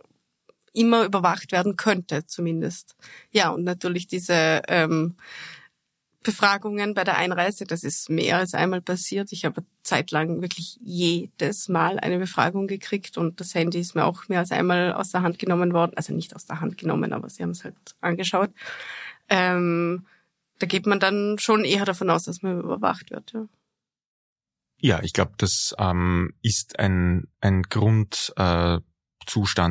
[0.73, 2.95] immer überwacht werden könnte, zumindest.
[3.31, 5.15] Ja, und natürlich diese ähm,
[6.21, 9.31] Befragungen bei der Einreise, das ist mehr als einmal passiert.
[9.31, 14.27] Ich habe zeitlang wirklich jedes Mal eine Befragung gekriegt und das Handy ist mir auch
[14.27, 15.93] mehr als einmal aus der Hand genommen worden.
[15.95, 18.51] Also nicht aus der Hand genommen, aber sie haben es halt angeschaut.
[19.29, 20.05] Ähm,
[20.59, 23.31] da geht man dann schon eher davon aus, dass man überwacht wird.
[23.31, 23.47] Ja.
[24.81, 28.79] Ja, ich glaube, das ähm, ist ein, ein Grund, äh,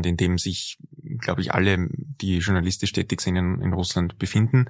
[0.04, 0.78] in dem sich,
[1.18, 4.68] glaube ich, alle, die journalistisch tätig sind in, in Russland, befinden.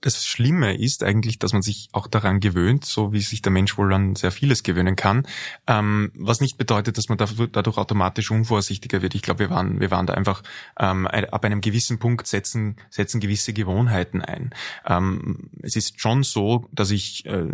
[0.00, 3.76] Das Schlimme ist eigentlich, dass man sich auch daran gewöhnt, so wie sich der Mensch
[3.76, 5.26] wohl an sehr vieles gewöhnen kann,
[5.66, 9.14] ähm, was nicht bedeutet, dass man dadurch automatisch unvorsichtiger wird.
[9.16, 10.42] Ich glaube, wir waren, wir waren da einfach
[10.78, 14.54] ähm, ab einem gewissen Punkt setzen, setzen gewisse Gewohnheiten ein.
[14.86, 17.48] Ähm, es ist schon so, dass ich äh,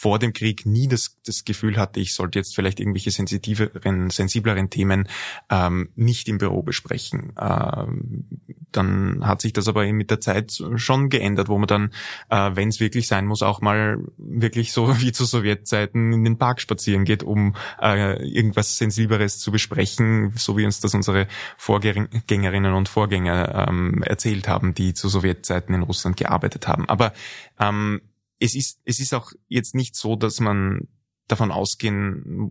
[0.00, 4.70] vor dem Krieg nie das, das Gefühl hatte, ich sollte jetzt vielleicht irgendwelche sensitiveren, sensibleren
[4.70, 5.06] Themen
[5.50, 7.34] ähm, nicht im Büro besprechen.
[7.38, 8.24] Ähm,
[8.72, 11.90] dann hat sich das aber eben mit der Zeit schon geändert, wo man dann,
[12.30, 16.38] äh, wenn es wirklich sein muss, auch mal wirklich so wie zu Sowjetzeiten in den
[16.38, 21.26] Park spazieren geht, um äh, irgendwas Sensibleres zu besprechen, so wie uns das unsere
[21.58, 26.88] Vorgängerinnen und Vorgänger ähm, erzählt haben, die zu Sowjetzeiten in Russland gearbeitet haben.
[26.88, 27.12] Aber
[27.58, 28.00] ähm,
[28.38, 30.88] es ist, es ist auch jetzt nicht so, dass man
[31.30, 32.50] davon ausgehen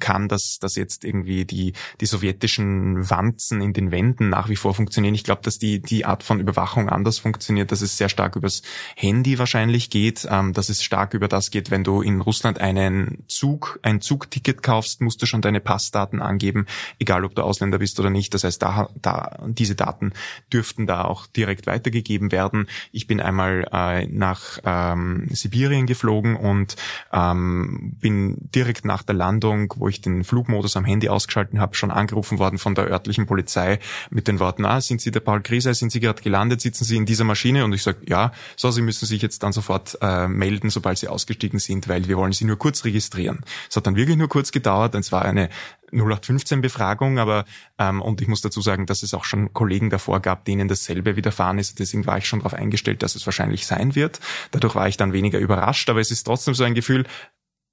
[0.00, 4.74] kann, dass, dass jetzt irgendwie die, die sowjetischen Wanzen in den Wänden nach wie vor
[4.74, 5.14] funktionieren.
[5.14, 8.62] Ich glaube, dass die, die Art von Überwachung anders funktioniert, dass es sehr stark übers
[8.96, 13.24] Handy wahrscheinlich geht, ähm, dass es stark über das geht, wenn du in Russland einen
[13.28, 16.66] Zug, ein Zugticket kaufst, musst du schon deine Passdaten angeben,
[16.98, 18.34] egal ob du Ausländer bist oder nicht.
[18.34, 20.12] Das heißt, da, da, diese Daten
[20.52, 22.66] dürften da auch direkt weitergegeben werden.
[22.92, 26.76] Ich bin einmal äh, nach ähm, Sibirien geflogen und
[27.12, 31.74] ähm, bin bin direkt nach der Landung, wo ich den Flugmodus am Handy ausgeschalten habe,
[31.74, 33.78] schon angerufen worden von der örtlichen Polizei
[34.10, 36.96] mit den Worten, ah, sind Sie der Paul Griesei, sind Sie gerade gelandet, sitzen Sie
[36.96, 37.64] in dieser Maschine?
[37.64, 41.08] Und ich sage, ja, so, Sie müssen sich jetzt dann sofort äh, melden, sobald Sie
[41.08, 43.40] ausgestiegen sind, weil wir wollen Sie nur kurz registrieren.
[43.68, 45.50] Es hat dann wirklich nur kurz gedauert, es war eine
[45.92, 47.44] 0815 Befragung, aber
[47.78, 51.16] ähm, und ich muss dazu sagen, dass es auch schon Kollegen davor gab, denen dasselbe
[51.16, 51.78] widerfahren ist.
[51.78, 54.20] Deswegen war ich schon darauf eingestellt, dass es wahrscheinlich sein wird.
[54.50, 57.06] Dadurch war ich dann weniger überrascht, aber es ist trotzdem so ein Gefühl,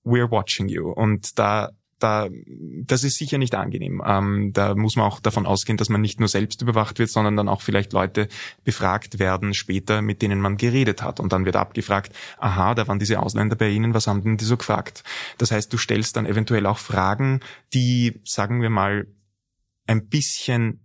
[0.04, 0.90] we're watching you.
[0.90, 1.72] Und da
[2.04, 2.28] da,
[2.86, 4.04] das ist sicher nicht angenehm.
[4.06, 7.38] Ähm, da muss man auch davon ausgehen, dass man nicht nur selbst überwacht wird, sondern
[7.38, 8.28] dann auch vielleicht Leute
[8.66, 11.22] befragt werden später, mit denen man geredet hat.
[11.22, 14.44] Und dann wird abgefragt, aha, da waren diese Ausländer bei Ihnen, was haben denn die
[14.44, 15.04] so gefragt?
[15.38, 17.40] Das heißt, du stellst dann eventuell auch Fragen,
[17.74, 19.08] die, sagen wir mal,
[19.88, 20.82] ein bisschen,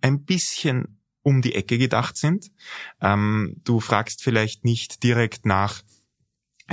[0.00, 2.50] ein bisschen um die Ecke gedacht sind.
[3.00, 5.82] Ähm, du fragst vielleicht nicht direkt nach,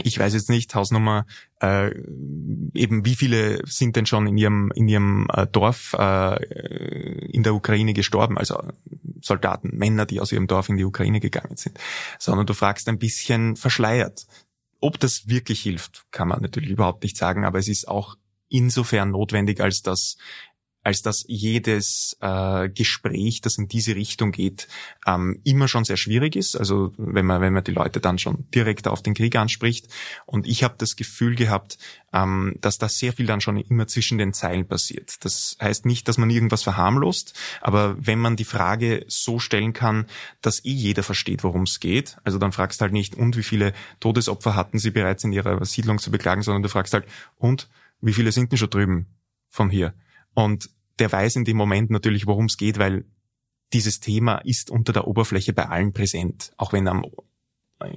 [0.01, 1.25] ich weiß jetzt nicht, Hausnummer,
[1.61, 1.91] äh,
[2.73, 6.43] eben wie viele sind denn schon in ihrem, in ihrem äh, Dorf äh,
[7.27, 8.59] in der Ukraine gestorben, also
[9.21, 11.77] Soldaten, Männer, die aus ihrem Dorf in die Ukraine gegangen sind,
[12.17, 14.25] sondern du fragst ein bisschen verschleiert.
[14.79, 18.15] Ob das wirklich hilft, kann man natürlich überhaupt nicht sagen, aber es ist auch
[18.49, 20.17] insofern notwendig, als dass
[20.83, 24.67] als dass jedes äh, Gespräch, das in diese Richtung geht,
[25.07, 26.55] ähm, immer schon sehr schwierig ist.
[26.55, 29.87] Also wenn man wenn man die Leute dann schon direkt auf den Krieg anspricht.
[30.25, 31.77] Und ich habe das Gefühl gehabt,
[32.11, 35.23] ähm, dass da sehr viel dann schon immer zwischen den Zeilen passiert.
[35.25, 40.05] Das heißt nicht, dass man irgendwas verharmlost, aber wenn man die Frage so stellen kann,
[40.41, 43.73] dass eh jeder versteht, worum es geht, also dann fragst halt nicht, und wie viele
[43.99, 47.05] Todesopfer hatten sie bereits in ihrer Siedlung zu beklagen, sondern du fragst halt,
[47.37, 47.69] und
[48.01, 49.07] wie viele sind denn schon drüben
[49.49, 49.93] von hier?
[50.33, 50.69] Und
[50.99, 53.05] der weiß in dem Moment natürlich, worum es geht, weil
[53.73, 57.05] dieses Thema ist unter der Oberfläche bei allen präsent, auch wenn am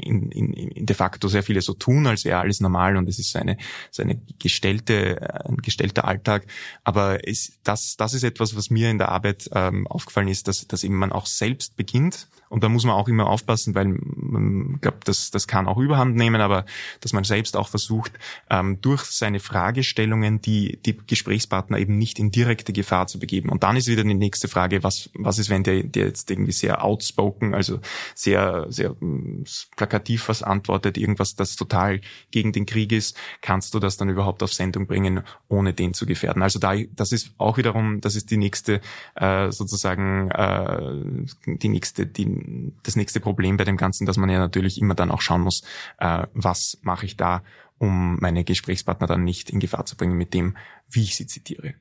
[0.00, 3.18] in, in, in de facto sehr viele so tun, als wäre alles normal und es
[3.18, 3.56] ist eine,
[3.90, 6.46] so eine gestellte, ein gestellter Alltag.
[6.84, 10.66] Aber es, das, das ist etwas, was mir in der Arbeit ähm, aufgefallen ist, dass,
[10.66, 14.78] dass eben man auch selbst beginnt und da muss man auch immer aufpassen, weil man
[14.80, 16.64] glaubt, das, das kann auch überhand nehmen, aber
[17.00, 18.12] dass man selbst auch versucht,
[18.50, 23.48] ähm, durch seine Fragestellungen die, die Gesprächspartner eben nicht in direkte Gefahr zu begeben.
[23.48, 26.52] Und dann ist wieder die nächste Frage, was, was ist, wenn der, der jetzt irgendwie
[26.52, 27.80] sehr outspoken, also
[28.14, 29.44] sehr, sehr mm,
[29.76, 34.42] plakativ was antwortet, irgendwas, das total gegen den Krieg ist, kannst du das dann überhaupt
[34.42, 36.42] auf Sendung bringen, ohne den zu gefährden?
[36.42, 38.80] Also da, das ist auch wiederum, das ist die nächste,
[39.14, 42.35] äh, sozusagen, äh, die nächste, die
[42.82, 45.62] das nächste Problem bei dem Ganzen, dass man ja natürlich immer dann auch schauen muss,
[45.98, 47.42] äh, was mache ich da,
[47.78, 50.56] um meine Gesprächspartner dann nicht in Gefahr zu bringen mit dem,
[50.88, 51.74] wie ich sie zitiere.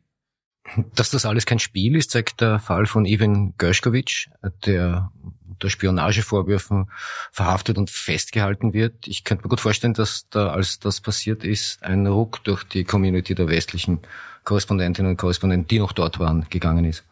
[0.95, 4.29] Dass das alles kein Spiel ist, zeigt der Fall von Ivan Gershkovich,
[4.65, 5.11] der
[5.47, 6.89] unter Spionagevorwürfen
[7.31, 9.07] verhaftet und festgehalten wird.
[9.07, 12.83] Ich könnte mir gut vorstellen, dass da, als das passiert ist, ein Ruck durch die
[12.83, 13.99] Community der westlichen
[14.43, 17.03] Korrespondentinnen und Korrespondenten, die noch dort waren, gegangen ist.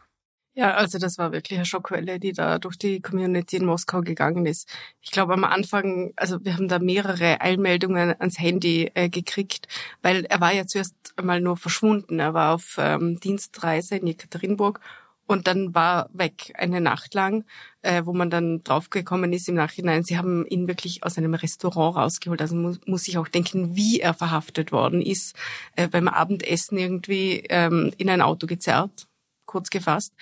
[0.56, 4.46] Ja, also das war wirklich eine Schockwelle, die da durch die Community in Moskau gegangen
[4.46, 4.70] ist.
[5.02, 9.68] Ich glaube am Anfang, also wir haben da mehrere Eilmeldungen ans Handy äh, gekriegt,
[10.04, 12.20] weil er war ja zuerst einmal nur verschwunden.
[12.20, 14.80] Er war auf ähm, Dienstreise in Jekaterinburg
[15.26, 17.46] und dann war weg eine Nacht lang,
[17.82, 20.04] äh, wo man dann draufgekommen ist im Nachhinein.
[20.04, 22.42] Sie haben ihn wirklich aus einem Restaurant rausgeholt.
[22.42, 25.36] Also muss, muss ich auch denken, wie er verhaftet worden ist,
[25.76, 29.08] äh, beim Abendessen irgendwie ähm, in ein Auto gezerrt
[29.54, 30.14] kurz gefasst.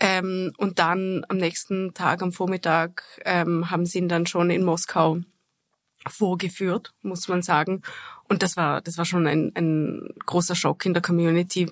[0.00, 4.64] Ähm, und dann am nächsten Tag, am Vormittag, ähm, haben sie ihn dann schon in
[4.64, 5.20] Moskau
[6.08, 7.82] vorgeführt, muss man sagen.
[8.28, 11.70] Und das war, das war schon ein, ein großer Schock in der Community.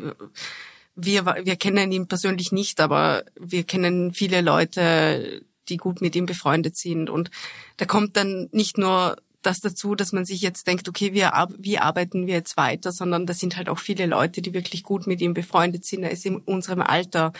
[0.94, 6.26] Wir, wir kennen ihn persönlich nicht, aber wir kennen viele Leute, die gut mit ihm
[6.26, 7.10] befreundet sind.
[7.10, 7.32] Und
[7.76, 11.26] da kommt dann nicht nur das dazu, dass man sich jetzt denkt, okay, wie,
[11.58, 15.06] wie arbeiten wir jetzt weiter, sondern da sind halt auch viele Leute, die wirklich gut
[15.06, 16.02] mit ihm befreundet sind.
[16.02, 17.32] Er ist in unserem Alter.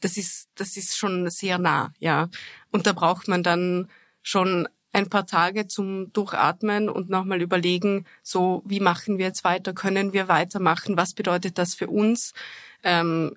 [0.00, 2.28] Das ist, das ist schon sehr nah, ja.
[2.70, 3.88] Und da braucht man dann
[4.22, 9.72] schon ein paar Tage zum Durchatmen und nochmal überlegen, so, wie machen wir jetzt weiter?
[9.72, 10.96] Können wir weitermachen?
[10.96, 12.32] Was bedeutet das für uns?
[12.82, 13.36] Ähm,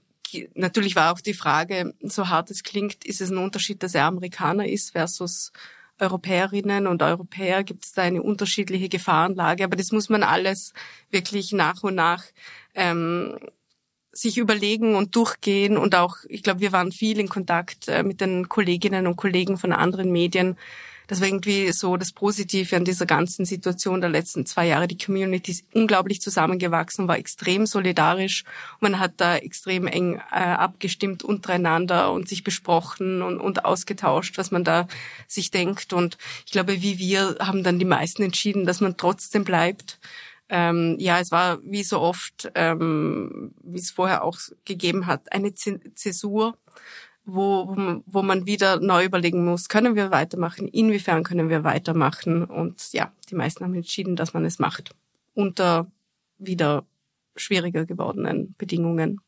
[0.54, 4.06] natürlich war auch die Frage, so hart es klingt, ist es ein Unterschied, dass er
[4.06, 5.52] Amerikaner ist versus
[6.02, 10.74] Europäerinnen und Europäer gibt es da eine unterschiedliche Gefahrenlage, aber das muss man alles
[11.12, 12.24] wirklich nach und nach
[12.74, 13.38] ähm,
[14.12, 18.20] sich überlegen und durchgehen und auch, ich glaube, wir waren viel in Kontakt äh, mit
[18.20, 20.58] den Kolleginnen und Kollegen von anderen Medien.
[21.12, 24.88] Das war irgendwie so das Positive an dieser ganzen Situation der letzten zwei Jahre.
[24.88, 28.46] Die Community ist unglaublich zusammengewachsen, war extrem solidarisch.
[28.80, 34.52] Man hat da extrem eng äh, abgestimmt untereinander und sich besprochen und, und ausgetauscht, was
[34.52, 34.88] man da
[35.28, 35.92] sich denkt.
[35.92, 40.00] Und ich glaube, wie wir haben dann die meisten entschieden, dass man trotzdem bleibt
[40.48, 45.54] ähm, ja, es war wie so oft, ähm, wie es vorher auch gegeben hat, eine
[45.54, 46.58] Zäsur,
[47.26, 52.44] wo, wo man wieder neu überlegen muss, können wir weitermachen, inwiefern können wir weitermachen.
[52.44, 54.96] Und ja, die meisten haben entschieden, dass man es macht,
[55.34, 55.92] unter
[56.38, 56.86] wieder
[57.36, 59.22] schwieriger gewordenen Bedingungen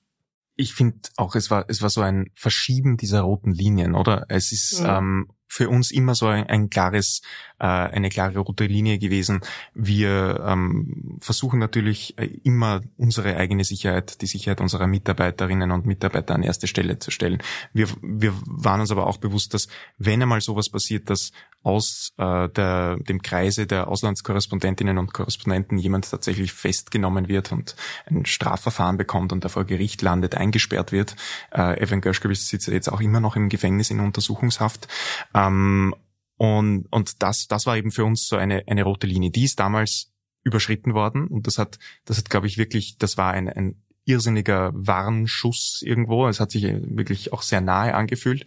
[0.56, 4.26] ich finde auch, es war, es war so ein Verschieben dieser roten Linien, oder?
[4.30, 5.00] Es ist ja.
[5.00, 7.22] ähm, für uns immer so ein, ein klares,
[7.60, 9.42] äh, eine klare rote Linie gewesen.
[9.74, 16.34] Wir ähm, versuchen natürlich äh, immer unsere eigene Sicherheit, die Sicherheit unserer Mitarbeiterinnen und Mitarbeiter
[16.34, 17.42] an erste Stelle zu stellen.
[17.72, 21.32] Wir, wir waren uns aber auch bewusst, dass wenn einmal sowas passiert, dass
[21.64, 27.76] aus äh, der, dem Kreise der Auslandskorrespondentinnen und Korrespondenten jemand tatsächlich festgenommen wird und
[28.06, 31.16] ein Strafverfahren bekommt und davor Gericht landet, eingesperrt wird.
[31.52, 34.88] Äh, Evan Gershkovich sitzt jetzt auch immer noch im Gefängnis in Untersuchungshaft.
[35.34, 35.96] Ähm,
[36.38, 39.32] und, und das, das war eben für uns so eine, eine rote Linie.
[39.32, 40.12] Die ist damals
[40.44, 44.72] überschritten worden und das hat, das hat, glaube ich, wirklich, das war ein, ein irrsinniger
[44.74, 46.28] Warnschuss irgendwo.
[46.28, 48.46] Es hat sich wirklich auch sehr nahe angefühlt.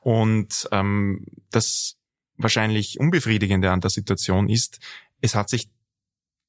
[0.00, 1.96] Und ähm, das
[2.36, 4.80] wahrscheinlich unbefriedigende an der Situation ist,
[5.20, 5.70] es hat sich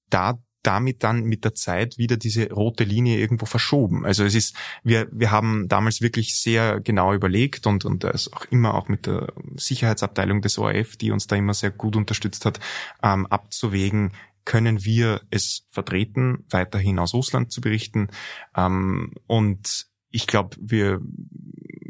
[0.10, 4.06] da damit dann mit der Zeit wieder diese rote Linie irgendwo verschoben.
[4.06, 8.46] Also es ist, wir, wir haben damals wirklich sehr genau überlegt und, und das auch
[8.52, 12.60] immer auch mit der Sicherheitsabteilung des ORF, die uns da immer sehr gut unterstützt hat,
[13.04, 14.14] ähm, abzuwägen,
[14.46, 18.10] können wir es vertreten, weiterhin aus Russland zu berichten.
[18.56, 21.02] Ähm, und ich glaube, wir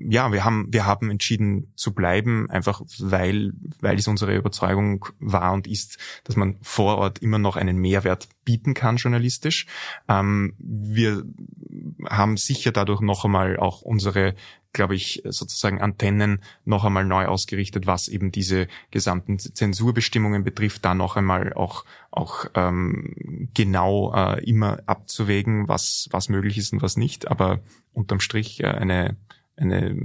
[0.10, 5.54] ja, wir haben, wir haben entschieden zu bleiben, einfach weil, weil es unsere Überzeugung war
[5.54, 9.68] und ist, dass man vor Ort immer noch einen Mehrwert bieten kann journalistisch.
[10.08, 11.24] Ähm, wir
[12.10, 14.36] haben sicher dadurch noch einmal auch unsere
[14.74, 20.94] glaube ich, sozusagen Antennen noch einmal neu ausgerichtet, was eben diese gesamten Zensurbestimmungen betrifft, da
[20.94, 26.98] noch einmal auch auch ähm, genau äh, immer abzuwägen, was was möglich ist und was
[26.98, 27.30] nicht.
[27.30, 27.60] Aber
[27.94, 29.18] unterm Strich äh, eine
[29.58, 29.96] eine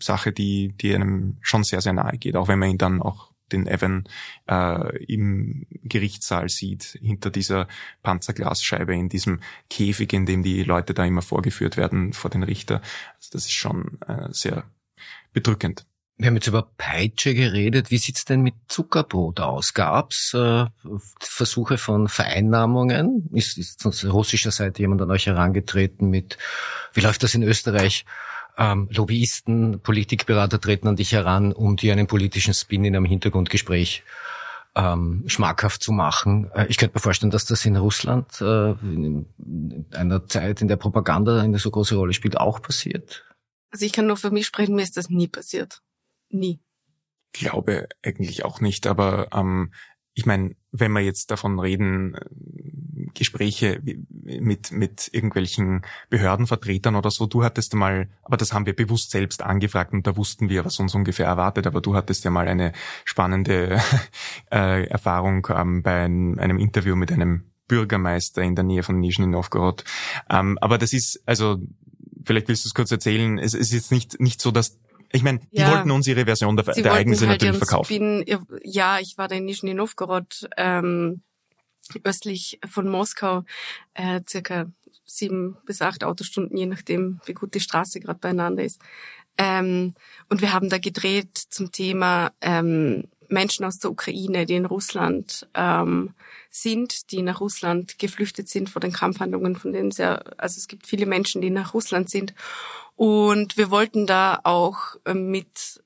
[0.00, 3.30] Sache, die, die einem schon sehr, sehr nahe geht, auch wenn man ihn dann auch
[3.52, 4.04] den Evan
[4.48, 7.68] äh, im Gerichtssaal sieht, hinter dieser
[8.02, 12.80] Panzerglasscheibe, in diesem Käfig, in dem die Leute da immer vorgeführt werden vor den Richter.
[13.16, 14.64] Also das ist schon äh, sehr
[15.32, 15.86] bedrückend.
[16.16, 17.90] Wir haben jetzt über Peitsche geredet.
[17.90, 19.72] Wie sieht's denn mit Zuckerbrot aus?
[19.72, 20.66] Gab's äh,
[21.18, 23.30] Versuche von Vereinnahmungen?
[23.32, 26.36] Ist, ist von russischer Seite jemand an euch herangetreten mit,
[26.92, 28.04] wie läuft das in Österreich?
[28.60, 34.04] Ähm, Lobbyisten, Politikberater treten an dich heran, um dir einen politischen Spin in einem Hintergrundgespräch
[34.76, 36.50] ähm, schmackhaft zu machen.
[36.54, 40.68] Äh, ich könnte mir vorstellen, dass das in Russland äh, in, in einer Zeit, in
[40.68, 43.24] der Propaganda eine so große Rolle spielt, auch passiert.
[43.70, 45.80] Also ich kann nur für mich sprechen, mir ist das nie passiert.
[46.28, 46.60] Nie.
[47.32, 49.72] Ich glaube eigentlich auch nicht, aber ähm,
[50.12, 52.16] ich meine, wenn wir jetzt davon reden,
[53.14, 53.80] Gespräche
[54.24, 57.26] mit, mit irgendwelchen Behördenvertretern oder so.
[57.26, 60.78] Du hattest mal, aber das haben wir bewusst selbst angefragt und da wussten wir, was
[60.78, 62.72] uns ungefähr erwartet, aber du hattest ja mal eine
[63.04, 63.80] spannende
[64.52, 69.26] äh, Erfahrung ähm, bei ein, einem Interview mit einem Bürgermeister in der Nähe von Nizhny
[69.26, 69.84] Novgorod.
[70.28, 71.58] Ähm, aber das ist, also,
[72.24, 74.78] vielleicht willst du es kurz erzählen, es, es ist jetzt nicht, nicht so, dass
[75.12, 78.22] ich meine, die ja, wollten uns ihre Version der, der Ereignisse halt natürlich verkaufen.
[78.22, 78.24] Spin,
[78.62, 81.22] ja, ich war da in Nizhny Novgorod ähm,
[82.04, 83.44] östlich von Moskau,
[83.94, 84.70] äh, circa
[85.04, 88.80] sieben bis acht Autostunden, je nachdem, wie gut die Straße gerade beieinander ist.
[89.36, 89.94] Ähm,
[90.28, 95.48] und wir haben da gedreht zum Thema ähm, Menschen aus der Ukraine, die in Russland
[95.54, 96.14] ähm,
[96.50, 100.86] sind, die nach Russland geflüchtet sind vor den Kampfhandlungen, von denen sehr, also es gibt
[100.86, 102.34] viele Menschen, die nach Russland sind.
[102.96, 105.82] Und wir wollten da auch äh, mit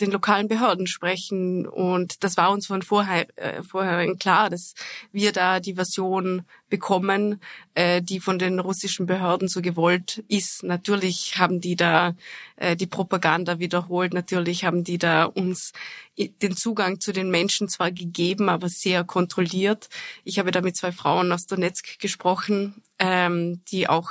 [0.00, 1.66] den lokalen Behörden sprechen.
[1.66, 4.74] Und das war uns von vorher, äh, vorher klar, dass
[5.12, 7.40] wir da die Version bekommen,
[7.74, 10.62] äh, die von den russischen Behörden so gewollt ist.
[10.62, 12.14] Natürlich haben die da
[12.56, 14.14] äh, die Propaganda wiederholt.
[14.14, 15.72] Natürlich haben die da uns
[16.16, 19.88] den Zugang zu den Menschen zwar gegeben, aber sehr kontrolliert.
[20.24, 24.10] Ich habe da mit zwei Frauen aus Donetsk gesprochen, ähm, die auch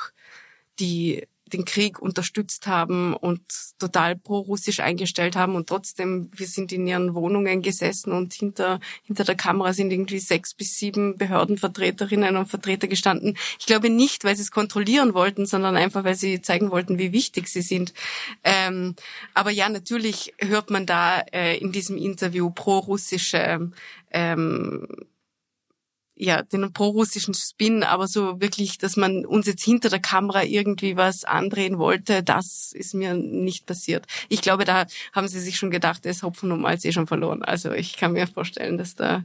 [0.79, 3.41] die den Krieg unterstützt haben und
[3.79, 9.23] total pro-russisch eingestellt haben und trotzdem, wir sind in ihren Wohnungen gesessen und hinter, hinter
[9.23, 13.37] der Kamera sind irgendwie sechs bis sieben Behördenvertreterinnen und Vertreter gestanden.
[13.59, 17.11] Ich glaube nicht, weil sie es kontrollieren wollten, sondern einfach, weil sie zeigen wollten, wie
[17.11, 17.93] wichtig sie sind.
[18.43, 18.95] Ähm,
[19.33, 23.71] aber ja, natürlich hört man da äh, in diesem Interview pro-russische
[24.11, 24.87] ähm,
[26.22, 30.97] ja, den pro-russischen Spin, aber so wirklich, dass man uns jetzt hinter der Kamera irgendwie
[30.97, 34.05] was andrehen wollte, das ist mir nicht passiert.
[34.28, 37.41] Ich glaube, da haben sie sich schon gedacht, es Hopfen und Malz eh schon verloren.
[37.41, 39.24] Also ich kann mir vorstellen, dass da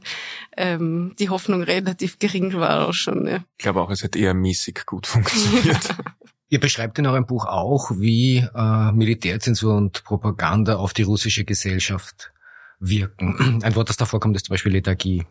[0.55, 3.27] ähm, die Hoffnung relativ gering war auch schon.
[3.27, 3.43] Ja.
[3.57, 5.95] Ich glaube auch, es hat eher mäßig gut funktioniert.
[6.47, 12.31] Ihr beschreibt in eurem Buch auch, wie äh, Militärzensur und Propaganda auf die russische Gesellschaft
[12.79, 13.61] wirken.
[13.63, 15.25] Ein Wort, das da vorkommt, ist zum Beispiel Lethargie.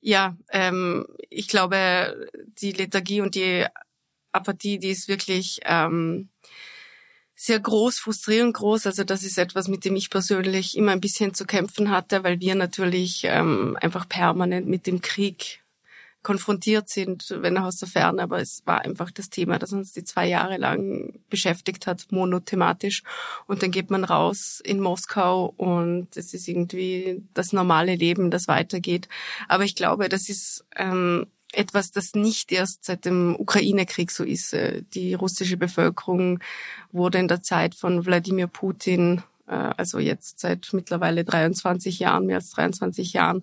[0.00, 2.28] Ja, ähm, ich glaube,
[2.60, 3.66] die Lethargie und die
[4.32, 6.28] Apathie, die ist wirklich ähm,
[7.34, 8.86] sehr groß, frustrierend groß.
[8.86, 12.40] Also das ist etwas, mit dem ich persönlich immer ein bisschen zu kämpfen hatte, weil
[12.40, 15.62] wir natürlich ähm, einfach permanent mit dem Krieg
[16.22, 18.22] konfrontiert sind, wenn auch aus der Ferne.
[18.22, 23.02] Aber es war einfach das Thema, das uns die zwei Jahre lang beschäftigt hat, monothematisch.
[23.46, 28.48] Und dann geht man raus in Moskau und es ist irgendwie das normale Leben, das
[28.48, 29.08] weitergeht.
[29.48, 34.52] Aber ich glaube, das ist ähm, etwas, das nicht erst seit dem Ukraine-Krieg so ist.
[34.52, 36.40] Äh, die russische Bevölkerung
[36.92, 42.36] wurde in der Zeit von Wladimir Putin äh, also jetzt seit mittlerweile 23 Jahren, mehr
[42.36, 43.40] als 23 Jahren,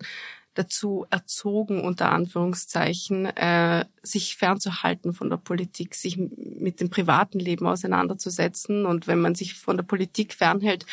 [0.58, 7.66] dazu erzogen, unter Anführungszeichen, äh, sich fernzuhalten von der Politik, sich mit dem privaten Leben
[7.66, 8.86] auseinanderzusetzen.
[8.86, 10.86] Und wenn man sich von der Politik fernhält,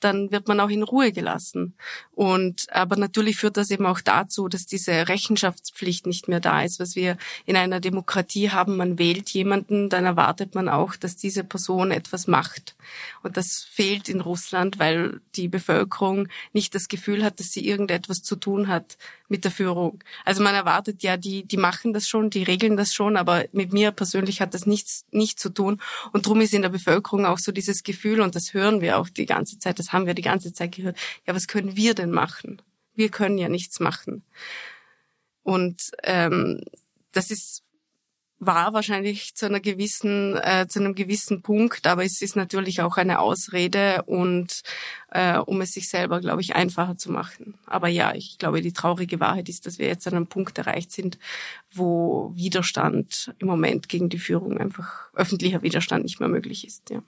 [0.00, 1.74] dann wird man auch in Ruhe gelassen.
[2.12, 6.80] Und aber natürlich führt das eben auch dazu, dass diese Rechenschaftspflicht nicht mehr da ist,
[6.80, 8.76] was wir in einer Demokratie haben.
[8.76, 12.76] Man wählt jemanden, dann erwartet man auch, dass diese Person etwas macht.
[13.22, 18.22] Und das fehlt in Russland, weil die Bevölkerung nicht das Gefühl hat, dass sie irgendetwas
[18.22, 18.96] zu tun hat
[19.28, 20.02] mit der Führung.
[20.24, 23.72] Also man erwartet ja, die, die machen das schon, die regeln das schon, aber mit
[23.72, 25.80] mir persönlich hat das nichts, nichts zu tun.
[26.12, 29.08] Und darum ist in der Bevölkerung auch so dieses Gefühl, und das hören wir auch
[29.08, 32.10] die ganze Zeit, das haben wir die ganze Zeit gehört, ja, was können wir denn
[32.10, 32.60] machen?
[32.94, 34.24] Wir können ja nichts machen.
[35.42, 36.62] Und ähm,
[37.12, 37.62] das ist
[38.38, 42.98] war wahrscheinlich zu einer gewissen, äh, zu einem gewissen Punkt, aber es ist natürlich auch
[42.98, 44.62] eine Ausrede und
[45.10, 47.54] äh, um es sich selber, glaube ich, einfacher zu machen.
[47.64, 50.92] Aber ja, ich glaube, die traurige Wahrheit ist, dass wir jetzt an einem Punkt erreicht
[50.92, 51.18] sind,
[51.72, 56.90] wo Widerstand im Moment gegen die Führung einfach öffentlicher Widerstand nicht mehr möglich ist.
[56.90, 57.02] Ja.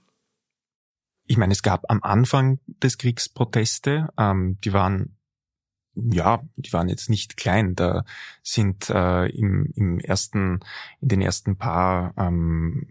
[1.29, 5.15] Ich meine, es gab am Anfang des Kriegs Proteste, ähm, die waren
[5.95, 7.75] ja, die waren jetzt nicht klein.
[7.75, 8.05] Da
[8.43, 10.61] sind äh, im, im ersten,
[11.01, 12.87] in den ersten paar ähm,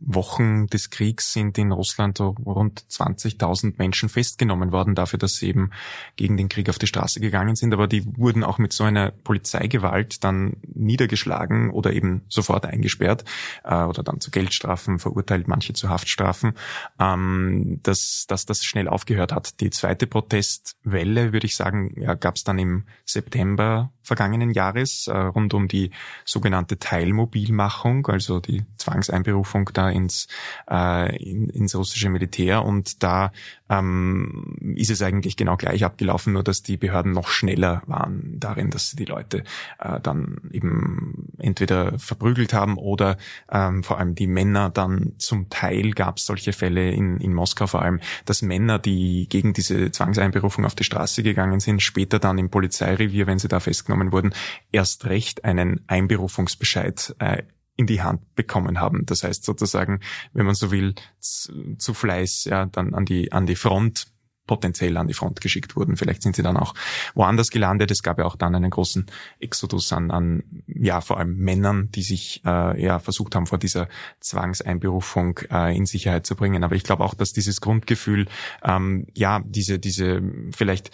[0.00, 5.70] Wochen des Kriegs sind in Russland rund 20.000 Menschen festgenommen worden dafür, dass sie eben
[6.16, 7.74] gegen den Krieg auf die Straße gegangen sind.
[7.74, 13.24] Aber die wurden auch mit so einer Polizeigewalt dann niedergeschlagen oder eben sofort eingesperrt
[13.64, 16.54] äh, oder dann zu Geldstrafen verurteilt, manche zu Haftstrafen,
[16.98, 19.60] ähm, dass, dass das schnell aufgehört hat.
[19.60, 25.16] Die zweite Protestwelle, würde ich sagen, ja, gab es dann im September vergangenen Jahres äh,
[25.16, 25.90] rund um die
[26.24, 30.28] sogenannte Teilmobilmachung, also die Zwangseinberufung da ins,
[30.70, 32.64] äh, in, ins russische Militär.
[32.64, 33.32] Und da
[33.70, 38.70] ähm, ist es eigentlich genau gleich abgelaufen, nur dass die Behörden noch schneller waren darin,
[38.70, 39.44] dass sie die Leute
[39.78, 43.16] äh, dann eben entweder verprügelt haben oder
[43.50, 47.66] ähm, vor allem die Männer dann zum Teil gab es solche Fälle in, in Moskau
[47.66, 52.38] vor allem, dass Männer, die gegen diese Zwangseinberufung auf die Straße gegangen sind, später dann
[52.38, 54.34] im Polizeirevier, wenn sie da festgenommen wurden,
[54.72, 57.42] erst recht einen Einberufungsbescheid äh,
[57.80, 59.06] in die Hand bekommen haben.
[59.06, 60.00] Das heißt sozusagen,
[60.34, 64.06] wenn man so will, zu Fleiß, ja, dann an die, an die Front
[64.46, 65.96] potenziell an die Front geschickt wurden.
[65.96, 66.74] Vielleicht sind sie dann auch
[67.14, 67.92] woanders gelandet.
[67.92, 69.06] Es gab ja auch dann einen großen
[69.38, 73.88] Exodus an, an ja vor allem Männern, die sich äh, ja versucht haben, vor dieser
[74.18, 76.64] Zwangseinberufung äh, in Sicherheit zu bringen.
[76.64, 78.26] Aber ich glaube auch, dass dieses Grundgefühl,
[78.64, 80.20] ähm, ja diese diese
[80.52, 80.90] vielleicht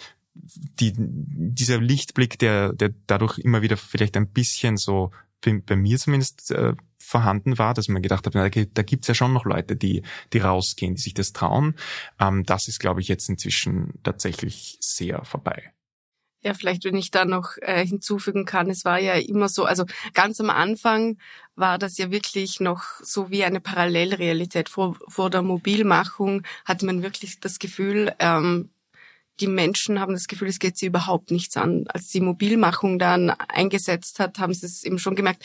[0.79, 5.09] die, dieser Lichtblick, der, der dadurch immer wieder vielleicht ein bisschen so
[5.41, 9.33] bei mir zumindest äh, vorhanden war, dass man gedacht hat, na, da gibt's ja schon
[9.33, 11.75] noch Leute, die, die rausgehen, die sich das trauen.
[12.19, 15.71] Ähm, das ist, glaube ich, jetzt inzwischen tatsächlich sehr vorbei.
[16.43, 19.85] Ja, vielleicht, wenn ich da noch äh, hinzufügen kann, es war ja immer so, also
[20.13, 21.17] ganz am Anfang
[21.55, 24.69] war das ja wirklich noch so wie eine Parallelrealität.
[24.69, 28.69] Vor, vor der Mobilmachung hatte man wirklich das Gefühl, ähm,
[29.39, 31.85] die Menschen haben das Gefühl, es geht sie überhaupt nichts an.
[31.87, 35.43] Als die Mobilmachung dann eingesetzt hat, haben sie es eben schon gemerkt,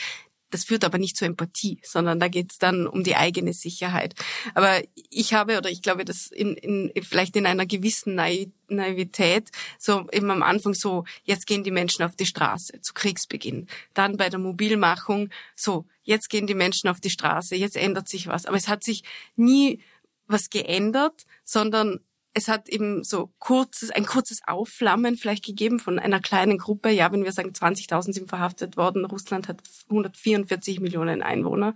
[0.53, 4.14] das führt aber nicht zur Empathie, sondern da geht es dann um die eigene Sicherheit.
[4.55, 10.07] Aber ich habe oder ich glaube, dass in, in vielleicht in einer gewissen Naivität so
[10.12, 14.28] eben am Anfang so jetzt gehen die Menschen auf die Straße zu Kriegsbeginn, dann bei
[14.28, 18.45] der Mobilmachung so jetzt gehen die Menschen auf die Straße, jetzt ändert sich was.
[18.45, 19.05] Aber es hat sich
[19.36, 19.82] nie
[20.26, 22.01] was geändert, sondern
[22.34, 26.90] es hat eben so kurzes, ein kurzes Aufflammen vielleicht gegeben von einer kleinen Gruppe.
[26.90, 31.74] Ja, wenn wir sagen, 20.000 sind verhaftet worden, Russland hat 144 Millionen Einwohner.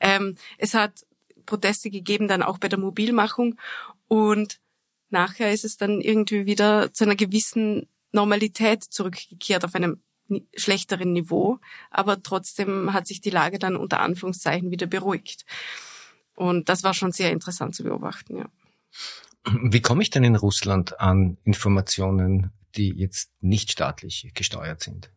[0.00, 1.04] Ähm, es hat
[1.44, 3.56] Proteste gegeben, dann auch bei der Mobilmachung.
[4.06, 4.60] Und
[5.10, 10.02] nachher ist es dann irgendwie wieder zu einer gewissen Normalität zurückgekehrt auf einem
[10.56, 11.58] schlechteren Niveau.
[11.90, 15.44] Aber trotzdem hat sich die Lage dann unter Anführungszeichen wieder beruhigt.
[16.34, 18.46] Und das war schon sehr interessant zu beobachten, ja.
[19.44, 25.10] Wie komme ich denn in Russland an Informationen, die jetzt nicht staatlich gesteuert sind?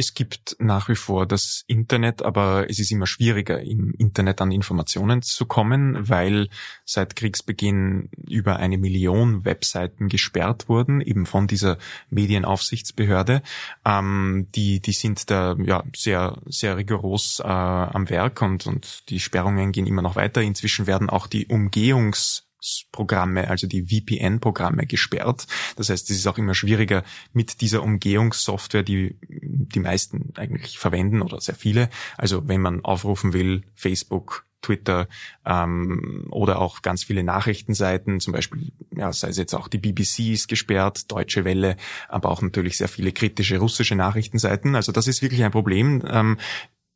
[0.00, 4.52] Es gibt nach wie vor das Internet, aber es ist immer schwieriger, im Internet an
[4.52, 6.50] Informationen zu kommen, weil
[6.84, 11.78] seit Kriegsbeginn über eine Million Webseiten gesperrt wurden, eben von dieser
[12.10, 13.42] Medienaufsichtsbehörde.
[13.84, 19.18] Ähm, die, die sind da ja sehr, sehr rigoros äh, am Werk und, und die
[19.18, 20.42] Sperrungen gehen immer noch weiter.
[20.42, 22.47] Inzwischen werden auch die Umgehungs
[22.92, 25.46] Programme, also die VPN-Programme gesperrt.
[25.76, 31.22] Das heißt, es ist auch immer schwieriger mit dieser Umgehungssoftware, die die meisten eigentlich verwenden
[31.22, 31.90] oder sehr viele.
[32.16, 35.08] Also wenn man aufrufen will, Facebook, Twitter
[35.44, 40.32] ähm, oder auch ganz viele Nachrichtenseiten, zum Beispiel, ja, sei es jetzt auch die BBC
[40.32, 41.76] ist gesperrt, Deutsche Welle,
[42.08, 44.74] aber auch natürlich sehr viele kritische russische Nachrichtenseiten.
[44.74, 46.02] Also das ist wirklich ein Problem.
[46.10, 46.38] Ähm,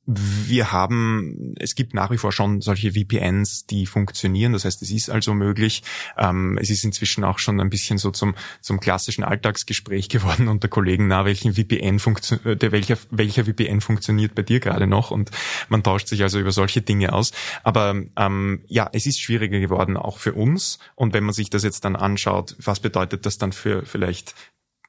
[0.05, 4.53] wir haben, es gibt nach wie vor schon solche VPNs, die funktionieren.
[4.53, 5.84] Das heißt, es ist also möglich.
[6.18, 10.66] Ähm, es ist inzwischen auch schon ein bisschen so zum, zum klassischen Alltagsgespräch geworden unter
[10.66, 15.12] Kollegen, na, welchen VPN funktioniert, äh, welcher, welcher VPN funktioniert bei dir gerade noch?
[15.12, 15.30] Und
[15.68, 17.30] man tauscht sich also über solche Dinge aus.
[17.62, 20.80] Aber ähm, ja, es ist schwieriger geworden, auch für uns.
[20.96, 24.34] Und wenn man sich das jetzt dann anschaut, was bedeutet das dann für vielleicht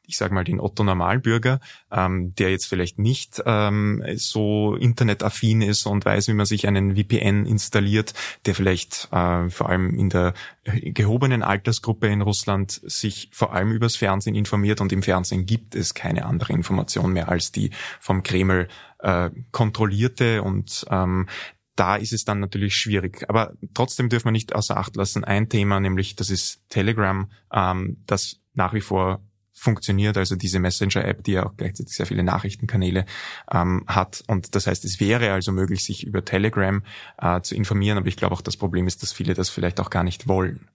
[0.05, 1.59] ich sage mal, den Otto Normalbürger,
[1.91, 6.95] ähm, der jetzt vielleicht nicht ähm, so internetaffin ist und weiß, wie man sich einen
[6.95, 8.13] VPN installiert,
[8.45, 10.33] der vielleicht äh, vor allem in der
[10.63, 15.93] gehobenen Altersgruppe in Russland sich vor allem übers Fernsehen informiert und im Fernsehen gibt es
[15.93, 18.67] keine andere Information mehr als die vom Kreml
[18.99, 21.27] äh, kontrollierte und ähm,
[21.75, 23.25] da ist es dann natürlich schwierig.
[23.29, 28.03] Aber trotzdem dürfen wir nicht außer Acht lassen, ein Thema, nämlich das ist Telegram, ähm,
[28.05, 29.21] das nach wie vor
[29.53, 33.05] funktioniert, also diese Messenger-App, die ja auch gleichzeitig sehr viele Nachrichtenkanäle
[33.51, 34.23] ähm, hat.
[34.27, 36.83] Und das heißt, es wäre also möglich, sich über Telegram
[37.17, 39.89] äh, zu informieren, aber ich glaube auch das Problem ist, dass viele das vielleicht auch
[39.89, 40.67] gar nicht wollen.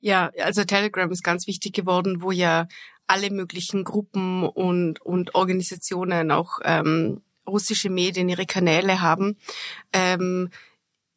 [0.00, 2.68] Ja, also Telegram ist ganz wichtig geworden, wo ja
[3.06, 9.36] alle möglichen Gruppen und, und Organisationen, auch ähm, russische Medien ihre Kanäle haben.
[9.92, 10.50] Ähm,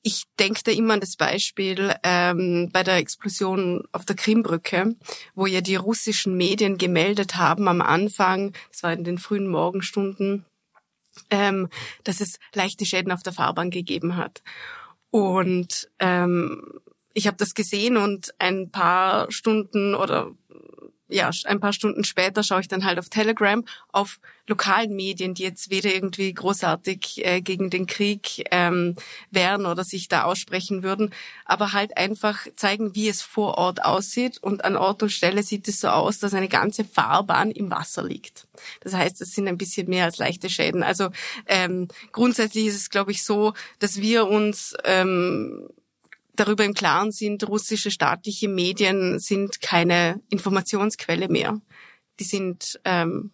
[0.08, 4.96] ich denke da immer an das Beispiel ähm, bei der Explosion auf der Krimbrücke,
[5.36, 10.46] wo ja die russischen Medien gemeldet haben am Anfang, das war in den frühen Morgenstunden,
[11.30, 11.68] ähm,
[12.06, 14.44] dass es leichte Schäden auf der Fahrbahn gegeben hat.
[15.10, 16.80] Und ähm,
[17.14, 20.32] ich habe das gesehen und ein paar Stunden oder
[21.10, 25.44] ja, ein paar Stunden später schaue ich dann halt auf Telegram, auf lokalen Medien, die
[25.44, 28.96] jetzt weder irgendwie großartig äh, gegen den Krieg ähm,
[29.30, 31.14] wären oder sich da aussprechen würden,
[31.46, 34.38] aber halt einfach zeigen, wie es vor Ort aussieht.
[34.42, 38.04] Und an Ort und Stelle sieht es so aus, dass eine ganze Fahrbahn im Wasser
[38.04, 38.48] liegt.
[38.82, 40.82] Das heißt, es sind ein bisschen mehr als leichte Schäden.
[40.82, 41.10] Also
[41.46, 45.68] ähm, grundsätzlich ist es, glaube ich, so, dass wir uns ähm,
[46.40, 51.60] darüber im Klaren sind, russische staatliche Medien sind keine Informationsquelle mehr.
[52.20, 53.32] Die sind ähm,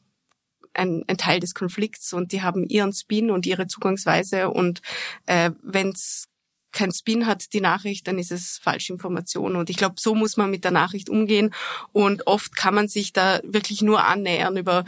[0.74, 4.82] ein, ein Teil des Konflikts und die haben ihren Spin und ihre Zugangsweise und
[5.26, 6.28] äh, wenn es
[6.74, 9.56] kein Spin hat, die Nachricht, dann ist es Falschinformation.
[9.56, 11.54] Und ich glaube, so muss man mit der Nachricht umgehen.
[11.91, 14.84] Und oft kann man sich da wirklich nur annähern über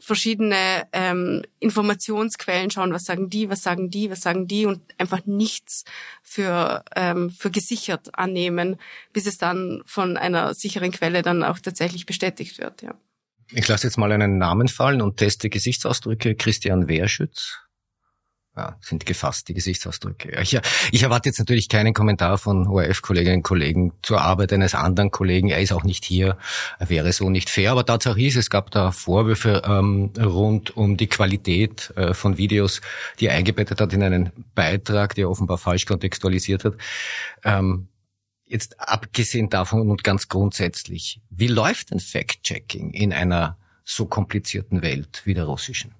[0.00, 5.26] verschiedene ähm, Informationsquellen schauen, was sagen die, was sagen die, was sagen die und einfach
[5.26, 5.84] nichts
[6.22, 8.76] für, ähm, für gesichert annehmen,
[9.12, 12.82] bis es dann von einer sicheren Quelle dann auch tatsächlich bestätigt wird.
[12.82, 12.94] Ja.
[13.52, 16.34] Ich lasse jetzt mal einen Namen fallen und teste Gesichtsausdrücke.
[16.34, 17.58] Christian Wehrschütz
[18.60, 20.38] ja, sind gefasst, die Gesichtsausdrücke.
[20.42, 20.58] Ich,
[20.92, 25.48] ich erwarte jetzt natürlich keinen Kommentar von ORF-Kolleginnen und Kollegen zur Arbeit eines anderen Kollegen.
[25.48, 26.36] Er ist auch nicht hier,
[26.78, 27.72] er wäre so nicht fair.
[27.72, 32.82] Aber Tatsache ist, es gab da Vorwürfe ähm, rund um die Qualität äh, von Videos,
[33.18, 36.74] die er eingebettet hat in einen Beitrag, der offenbar falsch kontextualisiert hat.
[37.44, 37.88] Ähm,
[38.44, 45.22] jetzt abgesehen davon und ganz grundsätzlich, wie läuft ein Fact-Checking in einer so komplizierten Welt
[45.24, 45.94] wie der russischen?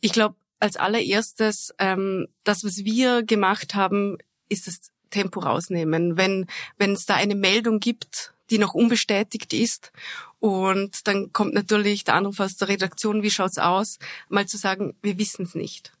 [0.00, 4.16] Ich glaube, als allererstes, ähm, das, was wir gemacht haben,
[4.48, 6.16] ist das Tempo rausnehmen.
[6.16, 6.46] Wenn
[6.78, 9.92] wenn es da eine Meldung gibt, die noch unbestätigt ist
[10.40, 13.98] und dann kommt natürlich der Anruf aus der Redaktion, wie schaut's aus,
[14.30, 15.92] mal zu sagen, wir wissen es nicht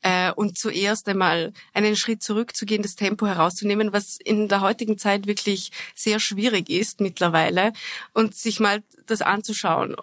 [0.00, 5.26] äh, und zuerst einmal einen Schritt zurückzugehen, das Tempo herauszunehmen, was in der heutigen Zeit
[5.26, 7.72] wirklich sehr schwierig ist mittlerweile
[8.14, 9.94] und sich mal das anzuschauen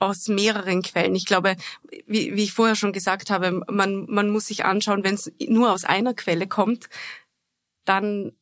[0.00, 1.14] aus mehreren Quellen.
[1.14, 1.56] Ich glaube,
[2.06, 5.72] wie, wie ich vorher schon gesagt habe, man, man muss sich anschauen, wenn es nur
[5.72, 6.88] aus einer Quelle kommt,
[7.84, 8.32] dann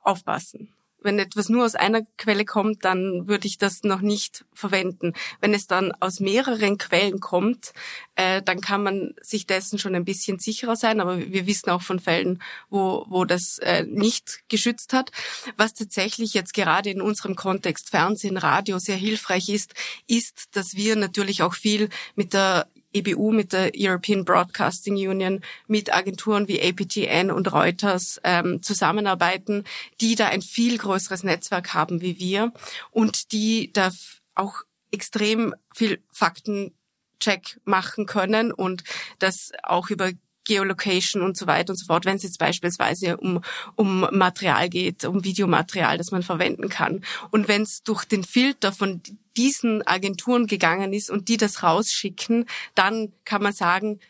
[0.00, 5.14] aufpassen wenn etwas nur aus einer Quelle kommt, dann würde ich das noch nicht verwenden.
[5.40, 7.72] Wenn es dann aus mehreren Quellen kommt,
[8.16, 11.00] äh, dann kann man sich dessen schon ein bisschen sicherer sein.
[11.00, 15.10] Aber wir wissen auch von Fällen, wo, wo das äh, nicht geschützt hat.
[15.56, 19.74] Was tatsächlich jetzt gerade in unserem Kontext Fernsehen, Radio sehr hilfreich ist,
[20.06, 25.94] ist, dass wir natürlich auch viel mit der EBU, mit der European Broadcasting Union, mit
[25.94, 29.64] Agenturen wie APTN und Reuters ähm, zusammenarbeiten,
[30.00, 32.52] die da ein viel größeres Netzwerk haben wie wir
[32.90, 33.90] und die da
[34.34, 38.82] auch extrem viel Faktencheck machen können und
[39.18, 40.10] das auch über
[40.50, 43.40] Geolocation und so weiter und so fort, wenn es jetzt beispielsweise um,
[43.76, 47.04] um Material geht, um Videomaterial, das man verwenden kann.
[47.30, 49.00] Und wenn es durch den Filter von
[49.36, 54.00] diesen Agenturen gegangen ist und die das rausschicken, dann kann man sagen,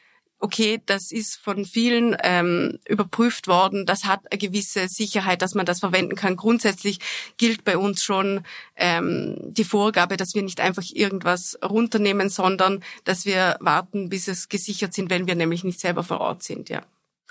[0.41, 5.67] okay, das ist von vielen ähm, überprüft worden, das hat eine gewisse Sicherheit, dass man
[5.67, 6.37] das verwenden kann.
[6.37, 6.99] Grundsätzlich
[7.37, 8.43] gilt bei uns schon
[8.77, 14.49] ähm, die Vorgabe, dass wir nicht einfach irgendwas runternehmen, sondern dass wir warten, bis es
[14.49, 16.83] gesichert sind, wenn wir nämlich nicht selber vor Ort sind, ja.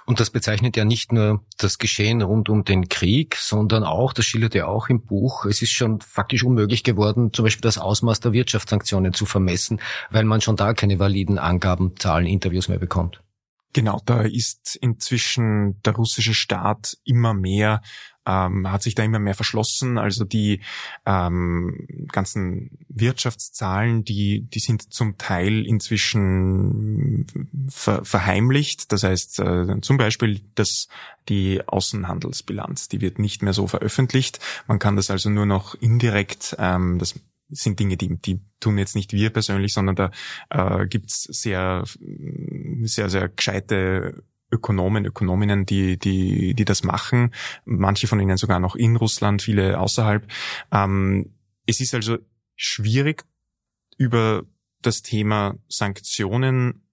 [0.10, 4.26] Und das bezeichnet ja nicht nur das Geschehen rund um den Krieg, sondern auch, das
[4.26, 8.20] schildert ja auch im Buch, es ist schon faktisch unmöglich geworden, zum Beispiel das Ausmaß
[8.20, 9.80] der Wirtschaftssanktionen zu vermessen,
[10.10, 13.22] weil man schon da keine validen Angaben, Zahlen, Interviews mehr bekommt.
[13.74, 17.82] Genau, da ist inzwischen der russische Staat immer mehr
[18.30, 19.98] ähm, hat sich da immer mehr verschlossen.
[19.98, 20.62] Also die
[21.06, 27.26] ähm, ganzen Wirtschaftszahlen, die, die sind zum Teil inzwischen
[27.70, 28.92] ver verheimlicht.
[28.92, 30.88] Das heißt äh, zum Beispiel, dass
[31.28, 34.40] die Außenhandelsbilanz, die wird nicht mehr so veröffentlicht.
[34.68, 37.16] Man kann das also nur noch indirekt, ähm, das
[37.50, 40.12] sind Dinge, die, die tun jetzt nicht wir persönlich, sondern da
[40.50, 41.84] äh, gibt's sehr,
[42.84, 47.34] sehr, sehr gescheite Ökonomen, Ökonominnen, die, die, die das machen.
[47.66, 50.28] Manche von ihnen sogar noch in Russland, viele außerhalb.
[50.72, 51.34] Ähm,
[51.66, 52.18] es ist also
[52.56, 53.26] schwierig,
[53.98, 54.44] über
[54.82, 56.89] das Thema Sanktionen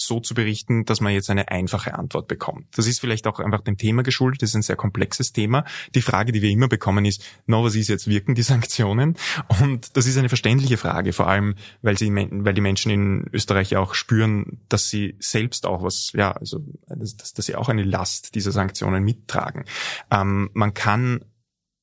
[0.00, 2.66] so zu berichten, dass man jetzt eine einfache Antwort bekommt.
[2.76, 5.64] Das ist vielleicht auch einfach dem Thema geschuldet, das ist ein sehr komplexes Thema.
[5.94, 9.16] Die Frage, die wir immer bekommen, ist, no, was ist jetzt, wirken die Sanktionen?
[9.60, 13.70] Und das ist eine verständliche Frage, vor allem, weil sie, weil die Menschen in Österreich
[13.70, 17.84] ja auch spüren, dass sie selbst auch was, ja, also, dass, dass sie auch eine
[17.84, 19.64] Last dieser Sanktionen mittragen.
[20.10, 21.24] Ähm, man kann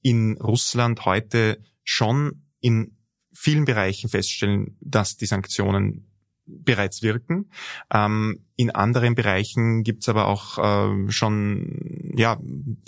[0.01, 2.97] in Russland heute schon in
[3.31, 6.06] vielen Bereichen feststellen, dass die Sanktionen
[6.47, 7.49] bereits wirken.
[7.93, 12.39] Ähm, in anderen Bereichen gibt's aber auch äh, schon, ja,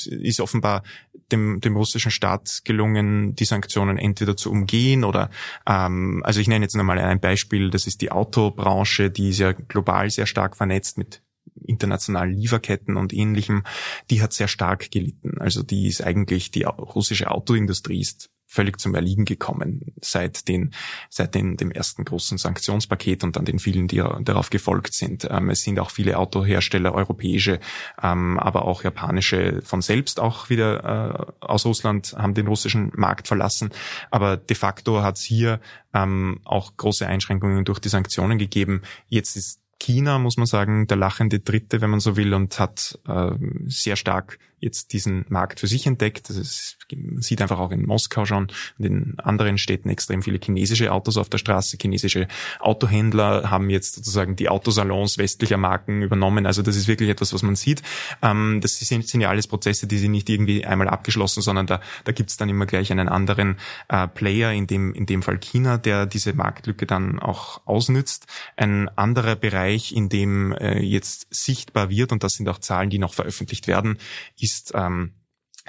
[0.05, 0.83] ist offenbar
[1.31, 5.29] dem, dem russischen Staat gelungen, die Sanktionen entweder zu umgehen oder,
[5.67, 9.51] ähm, also ich nenne jetzt nochmal ein Beispiel, das ist die Autobranche, die ist ja
[9.51, 11.21] global sehr stark vernetzt mit
[11.65, 13.63] internationalen Lieferketten und ähnlichem,
[14.09, 15.37] die hat sehr stark gelitten.
[15.39, 20.71] Also die ist eigentlich, die russische Autoindustrie ist völlig zum Erliegen gekommen seit den
[21.09, 25.27] seit den, dem ersten großen Sanktionspaket und dann den vielen, die darauf gefolgt sind.
[25.29, 27.59] Ähm, es sind auch viele Autohersteller, europäische,
[28.01, 33.27] ähm, aber auch japanische von selbst auch wieder äh, aus Russland haben den russischen Markt
[33.27, 33.69] verlassen.
[34.09, 35.59] Aber de facto hat es hier
[35.93, 38.81] ähm, auch große Einschränkungen durch die Sanktionen gegeben.
[39.07, 42.99] Jetzt ist China, muss man sagen, der lachende Dritte, wenn man so will, und hat
[43.07, 43.31] äh,
[43.67, 46.29] sehr stark jetzt diesen Markt für sich entdeckt.
[46.29, 48.47] Das ist, man sieht einfach auch in Moskau schon
[48.77, 51.77] und in anderen Städten extrem viele chinesische Autos auf der Straße.
[51.79, 52.27] Chinesische
[52.59, 56.45] Autohändler haben jetzt sozusagen die Autosalons westlicher Marken übernommen.
[56.45, 57.81] Also das ist wirklich etwas, was man sieht.
[58.21, 61.81] Ähm, das sind, sind ja alles Prozesse, die sind nicht irgendwie einmal abgeschlossen, sondern da,
[62.03, 63.57] da gibt es dann immer gleich einen anderen
[63.87, 68.27] äh, Player, in dem, in dem Fall China, der diese Marktlücke dann auch ausnützt.
[68.57, 72.99] Ein anderer Bereich, in dem äh, jetzt sichtbar wird, und das sind auch Zahlen, die
[72.99, 73.97] noch veröffentlicht werden,
[74.39, 75.13] ist ähm,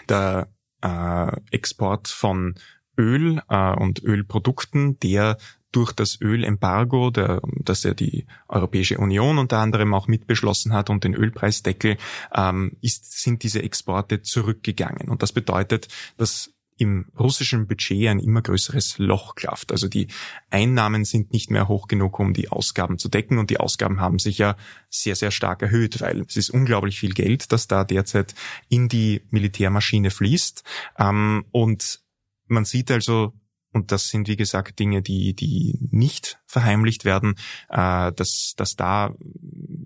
[0.09, 0.49] der
[0.83, 2.55] äh, Export von
[2.99, 5.37] Öl äh, und Ölprodukten, der
[5.73, 11.05] durch das Ölembargo, der, das ja die Europäische Union unter anderem auch mitbeschlossen hat und
[11.05, 11.97] den Ölpreisdeckel,
[12.35, 15.09] ähm, ist, sind diese Exporte zurückgegangen.
[15.09, 19.71] Und das bedeutet, dass im russischen Budget ein immer größeres Loch klafft.
[19.71, 20.09] Also die
[20.49, 24.19] Einnahmen sind nicht mehr hoch genug, um die Ausgaben zu decken und die Ausgaben haben
[24.19, 24.57] sich ja
[24.89, 28.35] sehr, sehr stark erhöht, weil es ist unglaublich viel Geld, das da derzeit
[28.71, 30.65] in die Militärmaschine fließt.
[30.99, 32.01] Ähm, und
[32.47, 33.35] man sieht also,
[33.73, 37.37] und das sind wie gesagt Dinge, die die nicht verheimlicht werden,
[37.69, 39.15] äh, dass dass da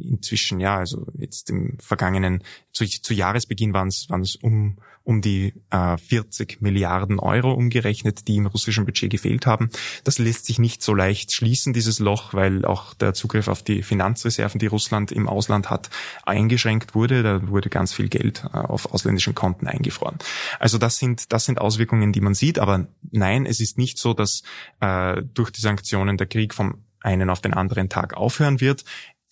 [0.01, 2.43] inzwischen ja also jetzt im vergangenen
[2.73, 8.27] zu, zu Jahresbeginn waren es waren es um um die äh, 40 Milliarden Euro umgerechnet,
[8.27, 9.69] die im russischen Budget gefehlt haben.
[10.03, 13.83] Das lässt sich nicht so leicht schließen, dieses Loch, weil auch der Zugriff auf die
[13.83, 15.91] Finanzreserven, die Russland im Ausland hat,
[16.25, 17.23] eingeschränkt wurde.
[17.23, 20.19] Da wurde ganz viel Geld äh, auf ausländischen Konten eingefroren.
[20.59, 22.59] Also das sind, das sind Auswirkungen, die man sieht.
[22.59, 24.43] Aber nein, es ist nicht so, dass
[24.81, 28.85] äh, durch die Sanktionen der Krieg vom einen auf den anderen Tag aufhören wird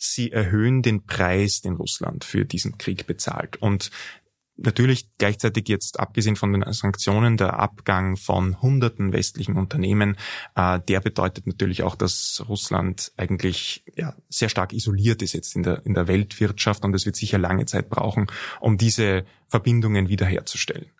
[0.03, 3.57] sie erhöhen den Preis, den Russland für diesen Krieg bezahlt.
[3.57, 3.91] Und
[4.57, 10.17] Natürlich gleichzeitig jetzt abgesehen von den Sanktionen der Abgang von hunderten westlichen Unternehmen,
[10.55, 15.63] äh, der bedeutet natürlich auch, dass Russland eigentlich ja, sehr stark isoliert ist jetzt in
[15.63, 18.27] der, in der Weltwirtschaft und es wird sicher lange Zeit brauchen,
[18.61, 20.91] um diese Verbindungen wiederherzustellen.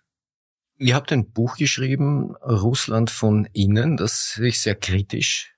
[0.79, 5.55] Ihr habt ein Buch geschrieben, Russland von innen, das sich sehr kritisch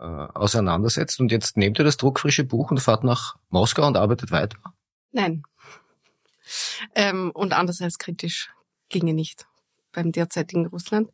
[0.00, 4.32] äh, auseinandersetzt und jetzt nehmt ihr das druckfrische Buch und fahrt nach Moskau und arbeitet
[4.32, 4.58] weiter?
[5.12, 5.42] Nein,
[6.94, 8.50] ähm, und anders als kritisch
[8.88, 9.46] ginge nicht
[9.92, 11.10] beim derzeitigen Russland.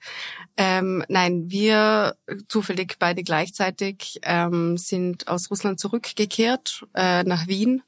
[0.56, 2.16] Ähm, nein, wir
[2.48, 7.82] zufällig beide gleichzeitig ähm, sind aus Russland zurückgekehrt äh, nach Wien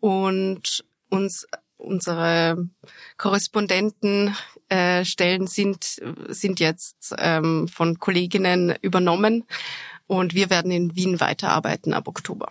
[0.00, 2.68] und uns unsere
[3.16, 4.34] Korrespondentenstellen
[4.68, 9.44] äh, sind sind jetzt ähm, von Kolleginnen übernommen
[10.06, 12.48] und wir werden in Wien weiterarbeiten ab Oktober.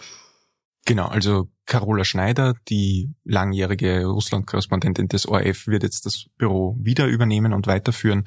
[0.86, 7.54] Genau, also Carola Schneider, die langjährige Russland-Korrespondentin des ORF, wird jetzt das Büro wieder übernehmen
[7.54, 8.26] und weiterführen.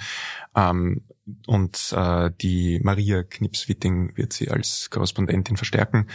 [0.55, 1.03] Ähm,
[1.47, 6.07] und äh, die Maria Knips-Witting wird sie als Korrespondentin verstärken.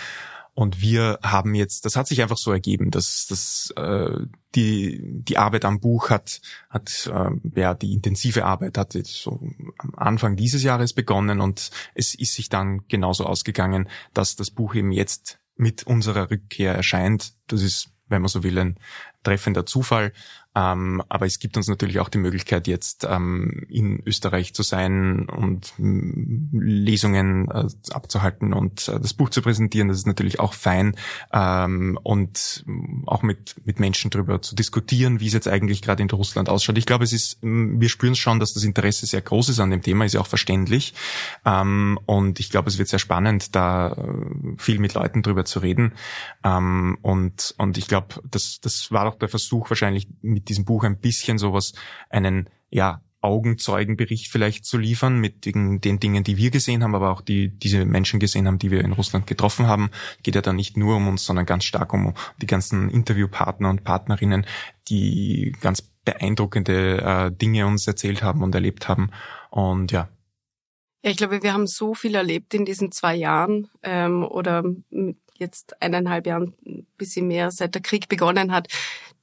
[0.53, 4.25] Und wir haben jetzt, das hat sich einfach so ergeben, dass, dass äh,
[4.55, 9.39] die, die Arbeit am Buch hat, hat äh, ja, die intensive Arbeit hat jetzt so
[9.77, 14.75] am Anfang dieses Jahres begonnen und es ist sich dann genauso ausgegangen, dass das Buch
[14.75, 17.33] eben jetzt mit unserer Rückkehr erscheint.
[17.47, 18.79] Das ist, wenn man so will, ein
[19.23, 20.13] treffender Zufall.
[20.53, 25.29] Ähm, aber es gibt uns natürlich auch die Möglichkeit, jetzt ähm, in Österreich zu sein
[25.29, 29.87] und Lesungen äh, abzuhalten und äh, das Buch zu präsentieren.
[29.87, 30.95] Das ist natürlich auch fein.
[31.31, 32.65] Ähm, und
[33.05, 36.77] auch mit, mit Menschen darüber zu diskutieren, wie es jetzt eigentlich gerade in Russland ausschaut.
[36.77, 39.81] Ich glaube, es ist, wir spüren schon, dass das Interesse sehr groß ist an dem
[39.81, 40.93] Thema, ist ja auch verständlich.
[41.45, 45.59] Ähm, und ich glaube, es wird sehr spannend, da äh, viel mit Leuten drüber zu
[45.59, 45.93] reden.
[46.43, 50.83] Ähm, und, und ich glaube, das, das war auch der Versuch wahrscheinlich mit diesem Buch
[50.83, 51.73] ein bisschen sowas,
[52.09, 57.11] einen, ja, Augenzeugenbericht vielleicht zu liefern mit den, den, Dingen, die wir gesehen haben, aber
[57.11, 59.91] auch die diese Menschen gesehen haben, die wir in Russland getroffen haben.
[60.23, 63.83] Geht ja dann nicht nur um uns, sondern ganz stark um die ganzen Interviewpartner und
[63.83, 64.45] Partnerinnen,
[64.89, 69.11] die ganz beeindruckende äh, Dinge uns erzählt haben und erlebt haben.
[69.51, 70.09] Und ja.
[71.03, 74.63] Ja, ich glaube, wir haben so viel erlebt in diesen zwei Jahren ähm, oder
[75.33, 78.67] jetzt eineinhalb Jahren, ein bisschen mehr, seit der Krieg begonnen hat,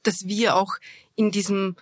[0.02, 0.78] dass wir auch
[1.18, 1.76] in diesem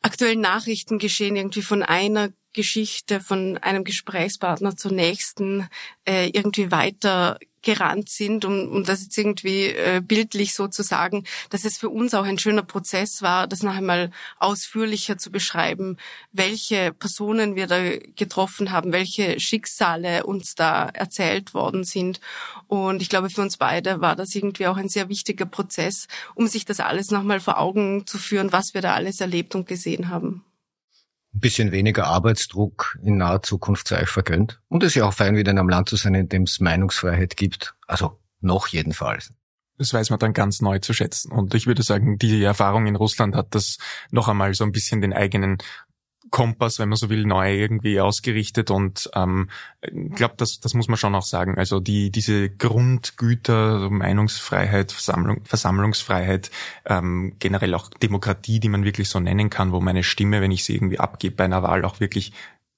[0.00, 5.68] aktuellen Nachrichtengeschehen irgendwie von einer Geschichte, von einem Gesprächspartner zur nächsten
[6.06, 11.24] äh, irgendwie weiter gerannt sind, um, um das jetzt irgendwie äh, bildlich so zu sagen,
[11.50, 15.96] dass es für uns auch ein schöner Prozess war, das noch einmal ausführlicher zu beschreiben,
[16.32, 22.20] welche Personen wir da getroffen haben, welche Schicksale uns da erzählt worden sind.
[22.68, 26.46] Und ich glaube, für uns beide war das irgendwie auch ein sehr wichtiger Prozess, um
[26.46, 30.08] sich das alles nochmal vor Augen zu führen, was wir da alles erlebt und gesehen
[30.08, 30.44] haben
[31.34, 34.60] ein bisschen weniger Arbeitsdruck in naher Zukunft sei euch vergönnt.
[34.68, 36.60] Und es ist ja auch fein, wieder in einem Land zu sein, in dem es
[36.60, 37.74] Meinungsfreiheit gibt.
[37.86, 39.32] Also noch jedenfalls.
[39.76, 41.32] Das weiß man dann ganz neu zu schätzen.
[41.32, 43.78] Und ich würde sagen, die Erfahrung in Russland hat das
[44.10, 45.58] noch einmal so ein bisschen den eigenen
[46.30, 49.50] Kompass, wenn man so will, neu irgendwie ausgerichtet und ähm,
[49.82, 51.58] ich glaube, das, das muss man schon auch sagen.
[51.58, 56.50] Also die diese Grundgüter, also Meinungsfreiheit, Versammlung, Versammlungsfreiheit,
[56.86, 60.64] ähm, generell auch Demokratie, die man wirklich so nennen kann, wo meine Stimme, wenn ich
[60.64, 62.32] sie irgendwie abgebe bei einer Wahl, auch wirklich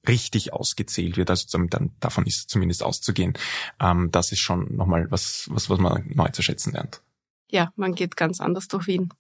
[0.09, 1.31] richtig ausgezählt wird.
[1.31, 3.35] Also dann davon ist zumindest auszugehen.
[3.81, 7.03] Ähm, das ist schon nochmal was, was, was man neu zu schätzen lernt.
[7.51, 9.13] Ja, man geht ganz anders durch Wien.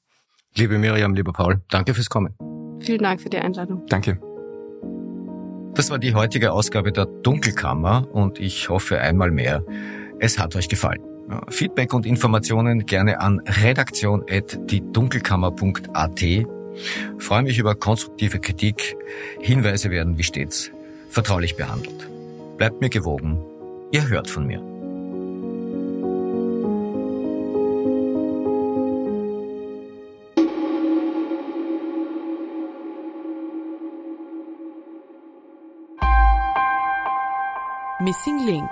[0.54, 2.34] Liebe Miriam, lieber Paul, danke fürs Kommen.
[2.80, 3.82] Vielen Dank für die Einladung.
[3.88, 4.18] Danke.
[5.74, 9.62] Das war die heutige Ausgabe der Dunkelkammer und ich hoffe einmal mehr,
[10.18, 11.02] es hat euch gefallen.
[11.48, 16.24] Feedback und Informationen gerne an redaktion.diedunkelkammer.at
[17.18, 18.96] Freue mich über konstruktive Kritik.
[19.40, 20.70] Hinweise werden wie stets
[21.10, 22.08] vertraulich behandelt.
[22.56, 23.40] Bleibt mir gewogen.
[23.92, 24.75] Ihr hört von mir.
[38.06, 38.70] Missing Link